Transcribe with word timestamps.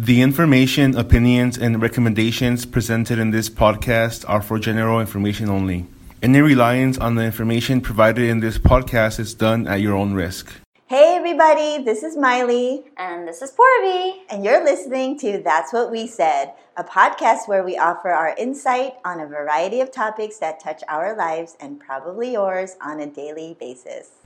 The 0.00 0.22
information, 0.22 0.96
opinions, 0.96 1.58
and 1.58 1.82
recommendations 1.82 2.64
presented 2.64 3.18
in 3.18 3.32
this 3.32 3.50
podcast 3.50 4.24
are 4.28 4.40
for 4.40 4.60
general 4.60 5.00
information 5.00 5.48
only. 5.48 5.86
Any 6.22 6.40
reliance 6.40 6.98
on 6.98 7.16
the 7.16 7.24
information 7.24 7.80
provided 7.80 8.22
in 8.30 8.38
this 8.38 8.58
podcast 8.58 9.18
is 9.18 9.34
done 9.34 9.66
at 9.66 9.80
your 9.80 9.96
own 9.96 10.14
risk. 10.14 10.52
Hey 10.86 11.16
everybody, 11.16 11.82
this 11.82 12.04
is 12.04 12.16
Miley, 12.16 12.84
And 12.96 13.26
this 13.26 13.42
is 13.42 13.50
Porby. 13.50 14.22
and 14.30 14.44
you're 14.44 14.62
listening 14.62 15.18
to 15.18 15.42
That's 15.42 15.72
What 15.72 15.90
We 15.90 16.06
Said, 16.06 16.52
a 16.76 16.84
podcast 16.84 17.48
where 17.48 17.64
we 17.64 17.76
offer 17.76 18.10
our 18.10 18.36
insight 18.38 18.92
on 19.04 19.18
a 19.18 19.26
variety 19.26 19.80
of 19.80 19.90
topics 19.90 20.38
that 20.38 20.60
touch 20.60 20.84
our 20.88 21.16
lives 21.16 21.56
and 21.58 21.80
probably 21.80 22.34
yours 22.34 22.76
on 22.80 23.00
a 23.00 23.06
daily 23.06 23.56
basis. 23.58 24.17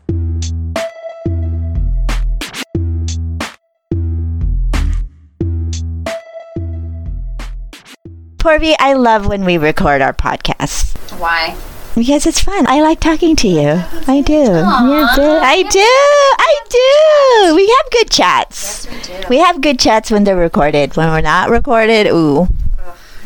Porby, 8.42 8.74
I 8.80 8.94
love 8.94 9.28
when 9.28 9.44
we 9.44 9.56
record 9.56 10.02
our 10.02 10.12
podcast. 10.12 10.96
Why? 11.20 11.56
Because 11.94 12.26
it's 12.26 12.40
fun. 12.40 12.66
I 12.66 12.80
like 12.80 12.98
talking 12.98 13.36
to 13.36 13.46
you. 13.46 13.68
I 14.08 14.20
do. 14.20 14.46
Do. 14.46 14.52
I 14.58 15.62
do. 15.70 15.78
I 15.78 17.48
do. 17.48 17.54
We 17.54 17.68
have 17.68 17.90
good 17.92 18.10
chats. 18.10 18.84
Yes, 18.84 19.08
we 19.08 19.20
do. 19.20 19.28
We 19.28 19.38
have 19.38 19.60
good 19.60 19.78
chats 19.78 20.10
when 20.10 20.24
they're 20.24 20.34
recorded. 20.34 20.96
When 20.96 21.08
we're 21.10 21.20
not 21.20 21.50
recorded, 21.50 22.08
ooh, 22.08 22.48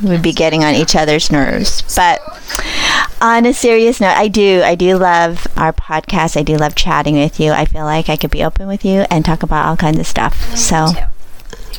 we'd 0.03 0.21
be 0.21 0.35
getting 0.35 0.63
on 0.65 0.75
each 0.75 0.95
other's 0.95 1.33
nerves. 1.33 1.81
But 1.97 2.21
on 3.23 3.47
a 3.47 3.55
serious 3.55 4.03
note, 4.03 4.19
I 4.19 4.29
do. 4.29 4.61
I 4.63 4.75
do 4.75 4.99
love 4.99 5.47
our 5.57 5.73
podcast. 5.73 6.37
I 6.37 6.43
do 6.43 6.59
love 6.59 6.75
chatting 6.75 7.15
with 7.15 7.41
you. 7.41 7.53
I 7.53 7.65
feel 7.65 7.85
like 7.85 8.11
I 8.11 8.19
could 8.19 8.31
be 8.31 8.45
open 8.45 8.69
with 8.69 8.85
you 8.85 9.07
and 9.11 9.25
talk 9.25 9.43
about 9.43 9.65
all 9.65 9.79
kinds 9.79 9.99
of 9.99 10.07
stuff. 10.07 10.55
So 10.55 10.89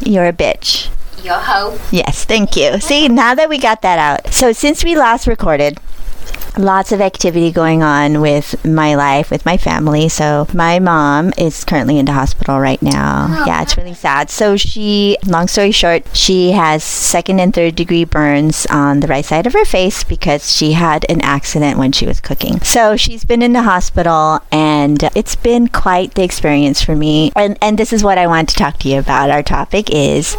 you're 0.01 0.25
a 0.25 0.33
bitch. 0.33 0.89
Yo 1.23 1.33
ho. 1.33 1.77
Yes, 1.91 2.25
thank 2.25 2.55
you. 2.55 2.79
See, 2.79 3.07
now 3.07 3.33
that 3.35 3.49
we 3.49 3.57
got 3.57 3.81
that 3.81 3.99
out. 3.99 4.33
So, 4.33 4.51
since 4.51 4.83
we 4.83 4.95
last 4.95 5.27
recorded, 5.27 5.79
lots 6.57 6.91
of 6.91 7.01
activity 7.01 7.51
going 7.51 7.83
on 7.83 8.21
with 8.21 8.63
my 8.65 8.95
life, 8.95 9.29
with 9.31 9.45
my 9.45 9.57
family. 9.57 10.09
So, 10.09 10.47
my 10.53 10.79
mom 10.79 11.33
is 11.37 11.63
currently 11.63 11.97
in 11.99 12.05
the 12.05 12.13
hospital 12.13 12.59
right 12.59 12.81
now. 12.81 13.27
Oh, 13.29 13.45
yeah, 13.45 13.61
it's 13.61 13.77
really 13.77 13.93
sad. 13.93 14.29
So, 14.29 14.57
she, 14.57 15.17
long 15.25 15.47
story 15.47 15.71
short, 15.71 16.15
she 16.15 16.51
has 16.51 16.83
second 16.83 17.39
and 17.39 17.53
third 17.53 17.75
degree 17.75 18.03
burns 18.03 18.65
on 18.67 18.99
the 18.99 19.07
right 19.07 19.25
side 19.25 19.47
of 19.47 19.53
her 19.53 19.65
face 19.65 20.03
because 20.03 20.55
she 20.55 20.73
had 20.73 21.05
an 21.09 21.21
accident 21.21 21.77
when 21.77 21.91
she 21.91 22.05
was 22.05 22.19
cooking. 22.19 22.61
So, 22.61 22.95
she's 22.95 23.25
been 23.25 23.41
in 23.41 23.53
the 23.53 23.63
hospital 23.63 24.39
and 24.51 25.03
it's 25.15 25.35
been 25.35 25.67
quite 25.67 26.15
the 26.15 26.23
experience 26.23 26.81
for 26.81 26.95
me. 26.95 27.31
And, 27.35 27.57
and 27.61 27.77
this 27.77 27.93
is 27.93 28.03
what 28.03 28.17
I 28.17 28.27
want 28.27 28.49
to 28.49 28.55
talk 28.55 28.79
to 28.79 28.89
you 28.89 28.99
about. 28.99 29.29
Our 29.29 29.43
topic 29.43 29.89
is 29.89 30.35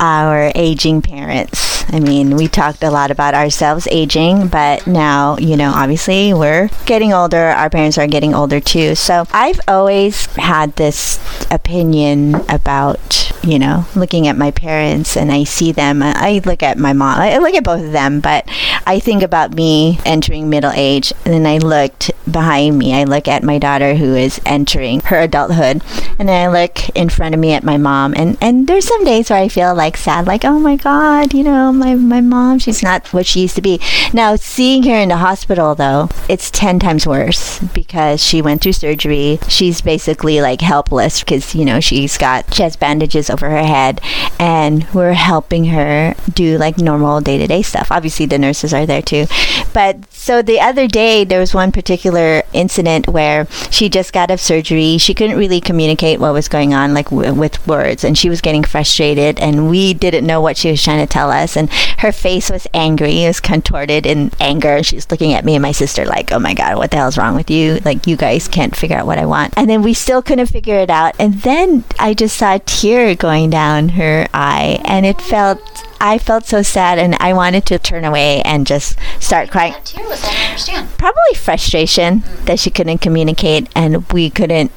our 0.00 0.52
aging 0.54 1.02
parents. 1.02 1.75
I 1.88 2.00
mean, 2.00 2.36
we 2.36 2.48
talked 2.48 2.82
a 2.82 2.90
lot 2.90 3.10
about 3.10 3.34
ourselves 3.34 3.86
aging, 3.90 4.48
but 4.48 4.86
now, 4.86 5.36
you 5.38 5.56
know, 5.56 5.72
obviously 5.74 6.34
we're 6.34 6.68
getting 6.84 7.12
older. 7.12 7.36
Our 7.36 7.70
parents 7.70 7.96
are 7.98 8.06
getting 8.06 8.34
older 8.34 8.60
too. 8.60 8.94
So 8.94 9.24
I've 9.32 9.60
always 9.68 10.26
had 10.36 10.74
this 10.76 11.20
opinion 11.50 12.34
about, 12.48 13.32
you 13.42 13.58
know, 13.58 13.86
looking 13.94 14.26
at 14.26 14.36
my 14.36 14.50
parents 14.50 15.16
and 15.16 15.30
I 15.30 15.44
see 15.44 15.72
them. 15.72 16.02
I 16.02 16.40
look 16.44 16.62
at 16.62 16.78
my 16.78 16.92
mom, 16.92 17.20
I 17.20 17.38
look 17.38 17.54
at 17.54 17.64
both 17.64 17.84
of 17.84 17.92
them, 17.92 18.20
but 18.20 18.44
I 18.86 18.98
think 18.98 19.22
about 19.22 19.54
me 19.54 20.00
entering 20.04 20.50
middle 20.50 20.72
age. 20.74 21.12
And 21.24 21.32
then 21.32 21.46
I 21.46 21.58
looked 21.58 22.10
behind 22.30 22.78
me. 22.78 22.94
I 22.94 23.04
look 23.04 23.28
at 23.28 23.42
my 23.42 23.58
daughter 23.58 23.94
who 23.94 24.14
is 24.14 24.40
entering 24.44 25.00
her 25.00 25.20
adulthood. 25.20 25.82
And 26.18 26.28
then 26.28 26.48
I 26.48 26.62
look 26.62 26.88
in 26.90 27.08
front 27.08 27.34
of 27.34 27.40
me 27.40 27.52
at 27.52 27.62
my 27.62 27.76
mom. 27.76 28.14
And, 28.16 28.36
and 28.40 28.66
there's 28.66 28.86
some 28.86 29.04
days 29.04 29.30
where 29.30 29.38
I 29.38 29.48
feel 29.48 29.74
like 29.74 29.96
sad, 29.96 30.26
like, 30.26 30.44
oh 30.44 30.58
my 30.58 30.76
God, 30.76 31.34
you 31.34 31.44
know, 31.44 31.72
my, 31.78 31.94
my 31.94 32.20
mom, 32.20 32.58
she's 32.58 32.82
not 32.82 33.12
what 33.12 33.26
she 33.26 33.42
used 33.42 33.56
to 33.56 33.62
be. 33.62 33.80
Now, 34.12 34.36
seeing 34.36 34.82
her 34.84 34.94
in 34.94 35.08
the 35.08 35.18
hospital, 35.18 35.74
though, 35.74 36.08
it's 36.28 36.50
10 36.50 36.78
times 36.78 37.06
worse 37.06 37.58
because 37.58 38.22
she 38.22 38.42
went 38.42 38.62
through 38.62 38.72
surgery. 38.72 39.38
She's 39.48 39.80
basically 39.80 40.40
like 40.40 40.60
helpless 40.60 41.20
because, 41.20 41.54
you 41.54 41.64
know, 41.64 41.80
she's 41.80 42.18
got, 42.18 42.52
she 42.54 42.62
has 42.62 42.76
bandages 42.76 43.30
over 43.30 43.50
her 43.50 43.64
head. 43.64 44.00
And 44.38 44.86
we're 44.92 45.14
helping 45.14 45.66
her 45.66 46.14
do 46.32 46.58
like 46.58 46.78
normal 46.78 47.20
day 47.20 47.38
to 47.38 47.46
day 47.46 47.62
stuff. 47.62 47.90
Obviously, 47.90 48.26
the 48.26 48.38
nurses 48.38 48.74
are 48.74 48.86
there 48.86 49.02
too. 49.02 49.26
But 49.72 50.10
so 50.12 50.42
the 50.42 50.60
other 50.60 50.86
day, 50.86 51.24
there 51.24 51.40
was 51.40 51.54
one 51.54 51.72
particular 51.72 52.42
incident 52.52 53.08
where 53.08 53.46
she 53.70 53.88
just 53.88 54.12
got 54.12 54.30
of 54.30 54.40
surgery. 54.40 54.98
She 54.98 55.14
couldn't 55.14 55.38
really 55.38 55.60
communicate 55.60 56.20
what 56.20 56.32
was 56.32 56.48
going 56.48 56.74
on, 56.74 56.94
like 56.94 57.10
w- 57.10 57.34
with 57.34 57.64
words, 57.66 58.04
and 58.04 58.16
she 58.16 58.28
was 58.28 58.40
getting 58.40 58.64
frustrated. 58.64 59.38
And 59.38 59.68
we 59.68 59.94
didn't 59.94 60.26
know 60.26 60.40
what 60.40 60.56
she 60.56 60.70
was 60.70 60.82
trying 60.82 61.06
to 61.06 61.12
tell 61.12 61.30
us. 61.30 61.56
And 61.56 61.65
her 61.98 62.12
face 62.12 62.50
was 62.50 62.66
angry, 62.74 63.24
it 63.24 63.28
was 63.28 63.40
contorted 63.40 64.06
in 64.06 64.30
anger. 64.40 64.82
She's 64.82 65.10
looking 65.10 65.32
at 65.32 65.44
me 65.44 65.54
and 65.54 65.62
my 65.62 65.72
sister, 65.72 66.04
like, 66.04 66.32
"Oh 66.32 66.38
my 66.38 66.54
god, 66.54 66.76
what 66.76 66.90
the 66.90 66.98
hell's 66.98 67.18
wrong 67.18 67.34
with 67.34 67.50
you? 67.50 67.80
Like, 67.84 68.06
you 68.06 68.16
guys 68.16 68.48
can't 68.48 68.76
figure 68.76 68.96
out 68.96 69.06
what 69.06 69.18
I 69.18 69.26
want." 69.26 69.54
And 69.56 69.68
then 69.68 69.82
we 69.82 69.94
still 69.94 70.22
couldn't 70.22 70.46
figure 70.46 70.76
it 70.76 70.90
out. 70.90 71.14
And 71.18 71.42
then 71.42 71.84
I 71.98 72.14
just 72.14 72.36
saw 72.36 72.54
a 72.56 72.58
tear 72.58 73.14
going 73.14 73.50
down 73.50 73.90
her 73.90 74.26
eye, 74.32 74.80
and 74.84 75.06
it 75.06 75.20
felt. 75.20 75.60
I 75.98 76.18
felt 76.18 76.44
so 76.44 76.60
sad 76.60 76.98
and 76.98 77.14
I 77.20 77.32
wanted 77.32 77.64
to 77.66 77.78
turn 77.78 78.04
away 78.04 78.42
and 78.42 78.66
just 78.66 78.98
start 79.18 79.50
crying 79.50 79.72
That 79.72 79.86
tear 79.86 80.06
was 80.06 80.22
I 80.24 80.44
understand. 80.44 80.90
probably 80.98 81.34
frustration 81.34 82.20
mm. 82.20 82.44
that 82.44 82.58
she 82.58 82.70
couldn't 82.70 82.98
communicate 82.98 83.70
and 83.74 84.06
we 84.12 84.28
couldn't 84.28 84.70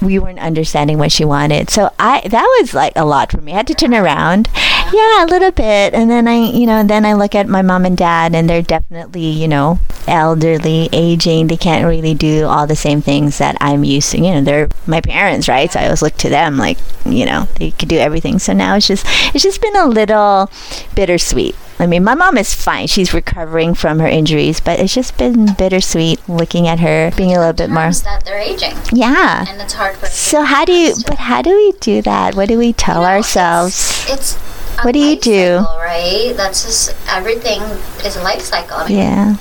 we 0.00 0.18
weren't 0.18 0.38
understanding 0.38 0.98
what 0.98 1.12
she 1.12 1.24
wanted. 1.24 1.70
So 1.70 1.90
i 1.98 2.26
that 2.28 2.58
was 2.60 2.74
like 2.74 2.92
a 2.96 3.04
lot 3.04 3.30
for 3.30 3.40
me. 3.40 3.52
I 3.52 3.56
had 3.56 3.66
to 3.68 3.74
turn 3.74 3.94
around. 3.94 4.48
Yeah 4.92 5.24
a 5.24 5.26
little 5.26 5.50
bit. 5.50 5.94
And 5.94 6.10
then 6.10 6.28
i 6.28 6.36
you 6.36 6.66
know 6.66 6.78
and 6.78 6.90
then 6.90 7.04
i 7.04 7.12
look 7.12 7.34
at 7.34 7.48
my 7.48 7.62
mom 7.62 7.84
and 7.84 7.96
dad 7.96 8.34
and 8.34 8.48
they're 8.48 8.62
definitely 8.62 9.28
you 9.28 9.48
know 9.48 9.78
elderly 10.06 10.88
aging. 10.92 11.46
They 11.46 11.56
can't 11.56 11.86
really 11.86 12.14
do 12.14 12.44
all 12.46 12.66
the 12.66 12.76
same 12.76 13.00
things 13.00 13.38
that 13.38 13.56
i'm 13.60 13.84
used 13.84 14.10
to. 14.12 14.18
You 14.18 14.34
know 14.34 14.42
they're 14.42 14.68
my 14.86 15.00
parents 15.00 15.48
right? 15.48 15.70
So 15.70 15.80
i 15.80 15.84
always 15.84 16.02
look 16.02 16.16
to 16.18 16.28
them 16.28 16.56
like 16.56 16.78
you 17.04 17.26
know 17.26 17.48
they 17.56 17.70
could 17.70 17.88
do 17.88 17.98
everything. 17.98 18.38
So 18.38 18.52
now 18.52 18.76
it's 18.76 18.86
just 18.86 19.06
it's 19.34 19.44
just 19.44 19.60
been 19.60 19.76
a 19.76 19.86
little 19.86 20.50
bittersweet 20.94 21.56
I 21.78 21.86
mean, 21.86 22.04
my 22.04 22.14
mom 22.14 22.38
is 22.38 22.54
fine. 22.54 22.86
She's 22.86 23.12
recovering 23.12 23.74
from 23.74 23.98
her 23.98 24.06
injuries, 24.06 24.60
but 24.60 24.78
it's 24.78 24.94
just 24.94 25.18
been 25.18 25.54
bittersweet 25.54 26.20
looking 26.28 26.68
at 26.68 26.78
her 26.80 27.10
being 27.16 27.34
a 27.34 27.38
little 27.38 27.52
bit 27.52 27.68
more. 27.70 27.90
That 27.90 28.24
they're 28.24 28.38
aging, 28.38 28.76
Yeah. 28.92 29.44
and 29.48 29.60
it's 29.60 29.74
hard 29.74 29.96
for. 29.96 30.06
So 30.06 30.42
how 30.42 30.64
do 30.64 30.72
you? 30.72 30.94
But 31.06 31.18
how 31.18 31.42
do 31.42 31.50
we 31.54 31.72
do 31.80 32.00
that? 32.02 32.34
What 32.36 32.48
do 32.48 32.58
we 32.58 32.72
tell 32.72 33.02
You 33.02 33.08
know, 33.08 33.14
ourselves? 33.16 34.06
It's. 34.08 34.36
a 34.36 34.82
What 34.82 34.92
do 34.92 34.98
you 35.00 35.16
do? 35.16 35.58
Cycle, 35.58 35.78
right. 35.78 36.32
That's 36.36 36.64
just 36.64 36.94
everything 37.08 37.60
is 38.04 38.16
a 38.16 38.22
life 38.22 38.42
cycle. 38.42 38.76
I 38.78 38.88
mean, 38.88 38.98
Yeah. 38.98 39.36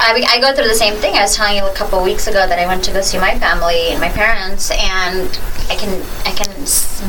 I, 0.00 0.24
I 0.28 0.40
go 0.40 0.54
through 0.54 0.68
the 0.68 0.74
same 0.74 0.94
thing. 0.94 1.14
I 1.16 1.22
was 1.22 1.34
telling 1.36 1.56
you 1.56 1.66
a 1.66 1.72
couple 1.74 1.98
of 1.98 2.04
weeks 2.04 2.26
ago 2.26 2.46
that 2.46 2.58
I 2.58 2.66
went 2.66 2.84
to 2.84 2.92
go 2.92 3.00
see 3.00 3.18
my 3.18 3.38
family 3.38 3.90
and 3.90 4.00
my 4.00 4.08
parents, 4.08 4.70
and 4.70 5.28
I 5.70 5.76
can 5.76 6.02
I 6.24 6.32
can 6.32 6.50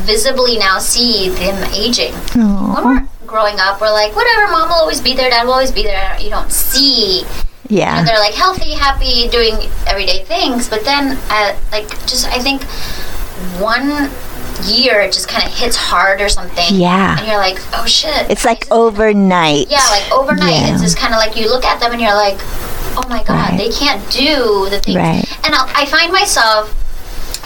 visibly 0.06 0.58
now 0.58 0.78
see 0.78 1.28
them 1.30 1.56
aging. 1.72 2.12
When 2.34 2.84
we're 2.84 3.08
growing 3.26 3.56
up, 3.58 3.80
we're 3.80 3.90
like, 3.92 4.14
whatever, 4.14 4.50
mom 4.52 4.68
will 4.68 4.76
always 4.76 5.00
be 5.00 5.14
there, 5.14 5.30
dad 5.30 5.44
will 5.44 5.52
always 5.54 5.72
be 5.72 5.82
there. 5.82 6.16
You 6.20 6.30
don't 6.30 6.50
see 6.52 7.24
Yeah. 7.68 7.98
and 7.98 8.06
they're 8.06 8.18
like 8.20 8.34
healthy, 8.34 8.74
happy, 8.74 9.28
doing 9.28 9.56
everyday 9.86 10.24
things. 10.24 10.68
But 10.68 10.84
then, 10.84 11.18
uh, 11.30 11.56
like, 11.72 11.88
just 12.06 12.26
I 12.28 12.38
think 12.38 12.62
one 13.60 14.10
year 14.64 15.00
it 15.00 15.12
just 15.12 15.28
kind 15.28 15.46
of 15.46 15.52
hits 15.56 15.76
hard 15.76 16.20
or 16.20 16.28
something. 16.28 16.64
Yeah. 16.70 17.18
And 17.18 17.26
you're 17.26 17.36
like, 17.38 17.58
oh 17.74 17.86
shit. 17.86 18.30
It's 18.30 18.44
like 18.44 18.70
overnight. 18.70 19.70
Yeah, 19.70 19.84
like 19.90 20.10
overnight, 20.12 20.52
Yeah. 20.54 20.72
it's 20.74 20.82
just 20.82 20.96
kind 20.96 21.12
of 21.14 21.18
like 21.18 21.36
you 21.36 21.48
look 21.48 21.64
at 21.64 21.80
them 21.80 21.92
and 21.92 22.00
you're 22.00 22.14
like, 22.14 22.38
oh 22.96 23.04
my 23.08 23.22
god, 23.24 23.50
Right. 23.50 23.58
they 23.58 23.70
can't 23.70 24.00
do 24.10 24.68
the 24.70 24.80
things. 24.80 24.96
Right. 24.96 25.24
And 25.46 25.54
I'll, 25.54 25.68
I 25.74 25.86
find 25.86 26.12
myself 26.12 26.72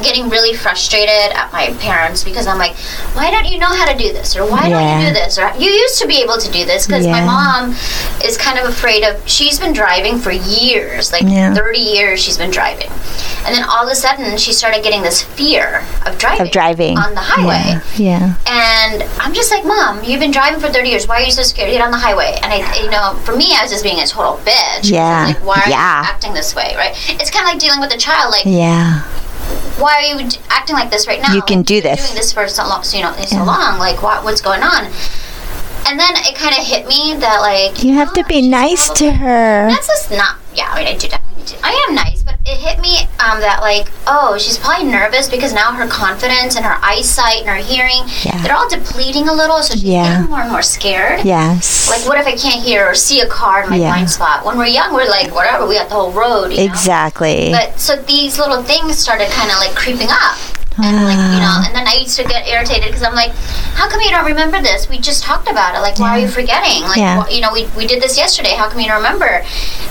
getting 0.03 0.29
really 0.29 0.55
frustrated 0.57 1.33
at 1.35 1.53
my 1.53 1.71
parents 1.81 2.25
because 2.25 2.47
I'm 2.47 2.59
like, 2.59 2.75
why 3.15 3.31
don't 3.31 3.47
you 3.47 3.59
know 3.59 3.67
how 3.67 3.91
to 3.91 3.97
do 3.97 4.13
this? 4.13 4.37
Or 4.37 4.49
why 4.49 4.69
don't 4.69 5.01
you 5.01 5.07
do 5.09 5.13
this? 5.13 5.39
Or 5.39 5.51
you 5.59 5.71
used 5.71 6.01
to 6.01 6.07
be 6.07 6.23
able 6.23 6.39
to 6.39 6.51
do 6.51 6.65
this 6.65 6.87
because 6.87 7.07
my 7.07 7.21
mom 7.25 7.71
is 8.25 8.37
kind 8.39 8.59
of 8.59 8.67
afraid 8.69 9.05
of, 9.05 9.27
she's 9.29 9.59
been 9.59 9.73
driving 9.73 10.19
for 10.19 10.31
years, 10.33 11.13
like 11.13 11.23
Yeah. 11.27 11.55
30 11.55 11.79
years 11.79 12.21
she's 12.23 12.39
been 12.39 12.51
driving. 12.51 12.91
And 13.47 13.55
then 13.55 13.65
all 13.65 13.85
of 13.87 13.91
a 13.91 13.95
sudden 13.95 14.37
she 14.37 14.53
started 14.53 14.83
getting 14.83 15.03
this 15.03 15.23
fear 15.23 15.85
of 16.07 16.19
driving. 16.19 16.47
Of 16.47 16.51
driving 16.53 16.99
On 16.99 17.15
the 17.15 17.21
highway. 17.21 17.81
Yeah. 17.97 18.35
And 18.47 19.03
I'm 19.21 19.33
just 19.35 19.51
like, 19.51 19.65
Mom, 19.65 20.03
you've 20.05 20.21
been 20.21 20.31
driving 20.31 20.61
for 20.61 20.69
30 20.69 20.89
years. 20.89 21.09
Why 21.09 21.23
are 21.23 21.25
you 21.25 21.33
so 21.33 21.43
scared 21.43 21.69
to 21.69 21.73
get 21.77 21.83
on 21.85 21.91
the 21.91 21.99
highway? 21.99 22.37
And 22.43 22.53
I, 22.53 22.83
you 22.83 22.91
know, 22.91 23.15
for 23.25 23.37
me, 23.37 23.55
I 23.57 23.63
was 23.63 23.71
just 23.71 23.85
being 23.85 23.99
a 24.01 24.07
total 24.07 24.39
bitch. 24.45 24.91
Yeah. 24.91 25.27
Like, 25.27 25.45
why 25.45 25.63
are 25.65 25.71
Yeah. 25.71 26.03
you 26.03 26.09
acting 26.09 26.35
this 26.35 26.55
way, 26.55 26.75
right? 26.77 26.95
It's 27.21 27.31
kind 27.31 27.45
of 27.47 27.53
like 27.53 27.59
dealing 27.61 27.81
with 27.81 27.93
a 27.93 27.99
child. 27.99 28.31
Like, 28.33 28.45
Yeah. 28.45 29.03
Why 29.79 29.97
are 29.97 30.03
you 30.03 30.29
acting 30.51 30.77
like 30.77 30.91
this 30.91 31.07
right 31.07 31.21
now? 31.21 31.35
You 31.35 31.43
can 31.43 31.63
do 31.63 31.75
You've 31.75 31.85
been 31.85 31.97
this. 31.97 32.07
Doing 32.07 32.17
this 32.17 32.33
for 32.33 32.49
so 32.49 32.67
long, 32.67 32.83
so, 32.83 32.97
you 32.97 33.03
know, 33.03 33.15
it's 33.19 33.31
so 33.31 33.45
long. 33.45 33.79
Like, 33.79 34.03
what, 34.03 34.25
what's 34.25 34.41
going 34.41 34.63
on? 34.63 34.91
And 35.87 35.99
then 35.99 36.15
it 36.17 36.35
kind 36.35 36.55
of 36.59 36.65
hit 36.65 36.87
me 36.87 37.15
that 37.21 37.41
like 37.41 37.83
You 37.83 37.95
have 37.95 38.13
to 38.15 38.25
be 38.25 38.43
nice 38.43 38.89
to 38.91 39.11
her. 39.13 39.69
That's 39.69 39.87
just 39.87 40.11
not. 40.11 40.37
Yeah, 40.55 40.69
I 40.71 40.79
mean, 40.79 40.89
I 40.89 40.97
do 40.97 41.09
definitely. 41.09 41.25
Do. 41.47 41.55
I 41.63 41.87
am 41.89 41.95
nice, 41.95 42.23
but 42.23 42.35
it 42.45 42.59
hit 42.59 42.79
me 42.81 42.99
um, 43.21 43.41
that 43.41 43.61
like, 43.63 43.89
oh, 44.07 44.37
she's 44.39 44.59
probably 44.59 44.85
nervous 44.91 45.31
because 45.31 45.55
now 45.55 45.73
her 45.73 45.87
confidence 45.87 46.57
and 46.57 46.65
her 46.65 46.77
eyesight 46.83 47.39
and 47.41 47.49
her 47.49 47.57
hearing, 47.57 48.03
Yeah. 48.23 48.43
they're 48.43 48.55
all 48.55 48.69
depleting 48.69 49.29
a 49.29 49.33
little, 49.33 49.63
so 49.63 49.73
she's 49.75 49.85
Yeah. 49.85 50.13
getting 50.17 50.29
more 50.31 50.41
and 50.43 50.51
more 50.51 50.61
scared. 50.63 51.25
Yes. 51.25 51.89
Like, 51.89 52.07
what 52.07 52.19
if 52.19 52.27
I 52.27 52.37
can't 52.37 52.63
hear 52.63 52.87
or 52.87 52.95
see 52.95 53.21
a 53.21 53.27
car 53.29 53.63
in 53.65 53.71
my 53.71 53.77
Yeah. 53.77 53.93
blind 53.95 54.11
spot? 54.11 54.45
When 54.45 54.59
we're 54.59 54.67
young, 54.67 54.93
we're 54.93 55.09
like, 55.09 55.35
whatever, 55.35 55.67
we 55.67 55.77
got 55.77 55.89
the 55.89 55.95
whole 55.95 56.13
road. 56.13 56.51
You 56.53 56.59
know? 56.59 56.65
exactly. 56.65 57.51
But 57.51 57.81
so 57.81 57.97
these 57.97 58.39
little 58.39 58.63
things 58.63 58.99
started 58.99 59.31
kind 59.31 59.51
of 59.51 59.57
like 59.59 59.75
creeping 59.75 60.09
up. 60.11 60.37
And 60.81 61.05
like, 61.05 61.19
you 61.35 61.41
know, 61.43 61.61
and 61.67 61.75
then 61.75 61.87
I 61.89 61.95
used 62.01 62.17
to 62.17 62.25
get 62.25 62.47
irritated 62.47 62.87
because 62.87 63.03
I'm 63.03 63.15
like, 63.15 63.33
how 63.75 63.89
come 63.91 64.01
you 64.01 64.11
don't 64.11 64.25
remember 64.27 64.61
this? 64.63 64.89
We 64.89 64.99
just 64.99 65.23
talked 65.25 65.49
about 65.51 65.75
it. 65.75 65.81
Like, 65.81 65.99
why 65.99 66.11
are 66.17 66.21
you 66.21 66.29
forgetting? 66.29 66.83
Like, 66.83 66.99
Yeah. 66.99 67.23
wh- 67.25 67.33
you 67.35 67.41
know, 67.41 67.53
we, 67.53 67.67
we 67.77 67.87
did 67.87 68.01
this 68.03 68.17
yesterday. 68.17 68.55
How 68.55 68.69
come 68.69 68.81
you 68.81 68.87
don't 68.87 68.97
remember? 68.99 69.43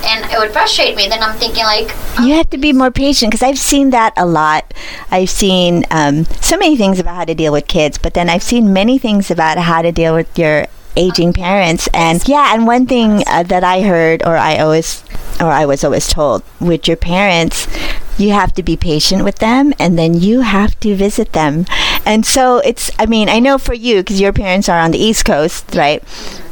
And 0.03 0.31
it 0.31 0.37
would 0.39 0.51
frustrate 0.51 0.95
me. 0.95 1.07
Then 1.09 1.21
I'm 1.21 1.35
thinking, 1.37 1.63
like, 1.65 1.89
you 2.23 2.35
have 2.35 2.49
to 2.51 2.57
be 2.57 2.71
more 2.73 2.91
patient 2.91 3.31
because 3.31 3.43
I've 3.43 3.59
seen 3.59 3.89
that 3.91 4.13
a 4.15 4.25
lot. 4.25 4.73
I've 5.11 5.29
seen 5.29 5.83
um, 5.91 6.23
so 6.41 6.57
many 6.57 6.77
things 6.77 6.99
about 6.99 7.15
how 7.15 7.25
to 7.25 7.35
deal 7.35 7.51
with 7.51 7.67
kids, 7.67 7.97
but 7.97 8.13
then 8.13 8.29
I've 8.29 8.43
seen 8.43 8.71
many 8.71 8.97
things 8.97 9.29
about 9.29 9.57
how 9.57 9.81
to 9.81 9.91
deal 9.91 10.15
with 10.15 10.37
your 10.39 10.67
aging 10.95 11.33
parents. 11.33 11.89
And 11.93 12.25
yeah, 12.27 12.53
and 12.53 12.65
one 12.65 12.85
thing 12.87 13.23
uh, 13.27 13.43
that 13.43 13.63
I 13.63 13.81
heard, 13.81 14.23
or 14.25 14.37
I 14.37 14.57
always, 14.57 15.03
or 15.41 15.47
I 15.51 15.65
was 15.65 15.83
always 15.83 16.07
told, 16.07 16.43
with 16.61 16.87
your 16.87 16.97
parents, 16.97 17.67
you 18.17 18.31
have 18.31 18.53
to 18.53 18.63
be 18.63 18.75
patient 18.75 19.23
with 19.23 19.37
them, 19.39 19.73
and 19.79 19.97
then 19.97 20.13
you 20.19 20.41
have 20.41 20.79
to 20.81 20.95
visit 20.95 21.33
them. 21.33 21.65
And 22.05 22.25
so 22.25 22.59
it's, 22.59 22.89
I 22.97 23.05
mean, 23.05 23.29
I 23.29 23.39
know 23.39 23.57
for 23.57 23.73
you 23.73 23.97
because 24.01 24.19
your 24.21 24.33
parents 24.33 24.69
are 24.69 24.79
on 24.79 24.91
the 24.91 24.97
East 24.97 25.25
Coast, 25.25 25.75
right? 25.75 26.01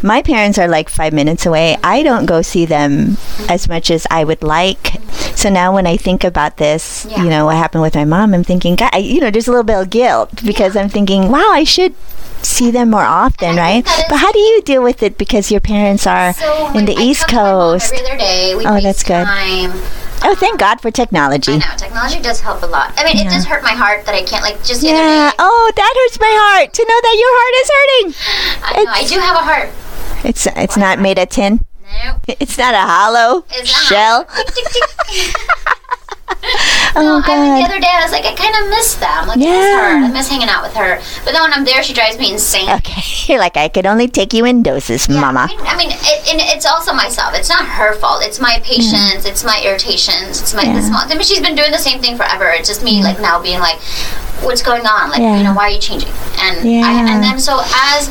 My 0.03 0.21
parents 0.21 0.57
are 0.59 0.67
like 0.67 0.89
five 0.89 1.13
minutes 1.13 1.45
away. 1.45 1.77
I 1.83 2.03
don't 2.03 2.25
go 2.25 2.41
see 2.41 2.65
them 2.65 3.17
as 3.49 3.67
much 3.67 3.89
as 3.89 4.05
I 4.11 4.23
would 4.23 4.43
like. 4.43 4.97
So 5.35 5.49
now 5.49 5.73
when 5.73 5.87
I 5.87 5.97
think 5.97 6.23
about 6.23 6.57
this, 6.57 7.05
Yeah. 7.09 7.23
you 7.23 7.29
know, 7.29 7.45
what 7.45 7.55
happened 7.55 7.81
with 7.81 7.95
my 7.95 8.05
mom, 8.05 8.33
I'm 8.33 8.43
thinking, 8.43 8.75
God, 8.75 8.89
I- 8.93 8.97
you 8.99 9.19
know, 9.21 9.31
there's 9.31 9.47
a 9.47 9.51
little 9.51 9.63
bit 9.63 9.79
of 9.79 9.89
guilt 9.89 10.43
because 10.43 10.75
I'm 10.75 10.89
thinking, 10.89 11.29
wow, 11.31 11.49
I 11.51 11.63
should 11.63 11.93
see 12.41 12.69
them 12.69 12.91
more 12.91 13.03
often, 13.03 13.55
right? 13.55 13.83
think 13.83 13.85
that 13.85 13.99
is- 13.99 14.05
But 14.09 14.17
how 14.17 14.31
do 14.31 14.39
you 14.39 14.61
deal 14.61 14.83
with 14.83 15.01
it 15.01 15.17
because 15.17 15.49
your 15.51 15.61
parents 15.61 16.05
are 16.05 16.33
so 16.33 16.71
in 16.75 16.85
the 16.85 16.95
I 16.97 17.01
East 17.01 17.21
talk 17.21 17.29
to 17.29 17.35
my 17.35 17.41
Coast? 17.41 17.93
every 17.93 18.05
other 18.05 18.17
day. 18.17 18.55
We 18.55 18.65
Oh, 18.65 18.79
that's 18.81 19.03
good. 19.03 19.25
Oh, 20.23 20.33
thank 20.35 20.59
God 20.59 20.81
for 20.81 20.89
technology. 20.91 21.53
I 21.53 21.57
know 21.57 21.65
technology 21.77 22.19
does 22.21 22.39
help 22.41 22.63
a 22.63 22.65
lot. 22.65 22.93
I 22.97 23.03
mean, 23.05 23.17
it 23.25 23.29
does 23.29 23.45
hurt 23.45 23.61
my 23.63 23.71
heart 23.73 24.05
that 24.05 24.15
I 24.15 24.23
can't 24.23 24.43
like 24.43 24.63
just 24.63 24.81
Yeah. 24.81 25.29
day. 25.31 25.35
Oh, 25.39 25.71
that 25.75 25.93
hurts 25.97 26.19
my 26.19 26.31
heart 26.39 26.73
to 26.73 26.83
know 26.83 26.99
that 27.01 27.15
your 27.19 27.33
heart 27.37 27.53
is 27.61 27.69
hurting. 27.75 28.07
I 28.63 28.83
know 28.83 28.91
I 28.91 29.05
do 29.05 29.19
have 29.19 29.35
a 29.35 29.43
heart. 29.43 29.69
It's 30.25 30.47
it's 30.47 30.77
not 30.77 30.99
made 30.99 31.19
of 31.19 31.29
tin. 31.29 31.63
No, 32.03 32.19
It's 32.27 32.57
not 32.57 32.73
a 32.73 32.79
hollow 32.79 33.45
it's 33.51 33.71
not. 33.71 33.87
shell. 33.87 34.27
Oh 36.97 37.01
no, 37.01 37.33
I 37.33 37.37
mean, 37.41 37.59
the 37.61 37.67
other 37.67 37.79
day 37.79 37.91
I 37.91 38.01
was 38.03 38.11
like, 38.11 38.23
I 38.25 38.33
kind 38.33 38.55
of 38.55 38.69
miss 38.69 38.95
them. 38.95 39.27
Like, 39.27 39.37
I 39.37 39.39
miss 39.39 39.67
her. 39.75 40.05
I 40.05 40.07
miss 40.11 40.29
hanging 40.29 40.47
out 40.47 40.63
with 40.63 40.73
her. 40.73 40.97
But 41.25 41.33
then 41.33 41.41
when 41.41 41.51
I'm 41.53 41.65
there, 41.65 41.83
she 41.83 41.93
drives 41.93 42.17
me 42.17 42.31
insane. 42.31 42.69
Okay, 42.69 43.01
you're 43.27 43.39
like 43.39 43.57
I 43.57 43.67
could 43.67 43.85
only 43.85 44.07
take 44.07 44.33
you 44.33 44.45
in 44.45 44.63
doses, 44.63 45.07
Yeah, 45.09 45.19
Mama. 45.21 45.47
I 45.51 45.55
mean, 45.55 45.59
I 45.67 45.75
mean 45.77 45.89
it, 45.91 46.33
and 46.33 46.39
it's 46.41 46.65
also 46.65 46.93
myself. 46.93 47.33
It's 47.35 47.49
not 47.49 47.65
her 47.65 47.95
fault. 47.95 48.23
It's 48.23 48.39
my 48.39 48.59
patience. 48.63 49.25
It's 49.25 49.43
my 49.43 49.61
irritations. 49.65 50.41
It's 50.41 50.53
my 50.53 50.63
Yeah. 50.63 50.79
small. 50.81 51.01
I 51.03 51.07
mean, 51.09 51.21
she's 51.23 51.41
been 51.41 51.55
doing 51.55 51.71
the 51.71 51.77
same 51.79 51.99
thing 52.01 52.15
forever. 52.17 52.49
It's 52.49 52.69
just 52.69 52.81
me, 52.83 53.03
like 53.03 53.19
now 53.19 53.41
being 53.41 53.59
like, 53.59 53.79
"What's 54.41 54.61
going 54.61 54.85
on? 54.87 55.09
Like, 55.09 55.19
Yeah. 55.19 55.37
you 55.37 55.43
know, 55.43 55.53
why 55.53 55.67
are 55.67 55.71
you 55.71 55.79
changing?" 55.81 56.11
And 56.39 56.59
I, 56.85 57.11
and 57.11 57.21
then 57.23 57.39
so 57.39 57.59
as 57.91 58.09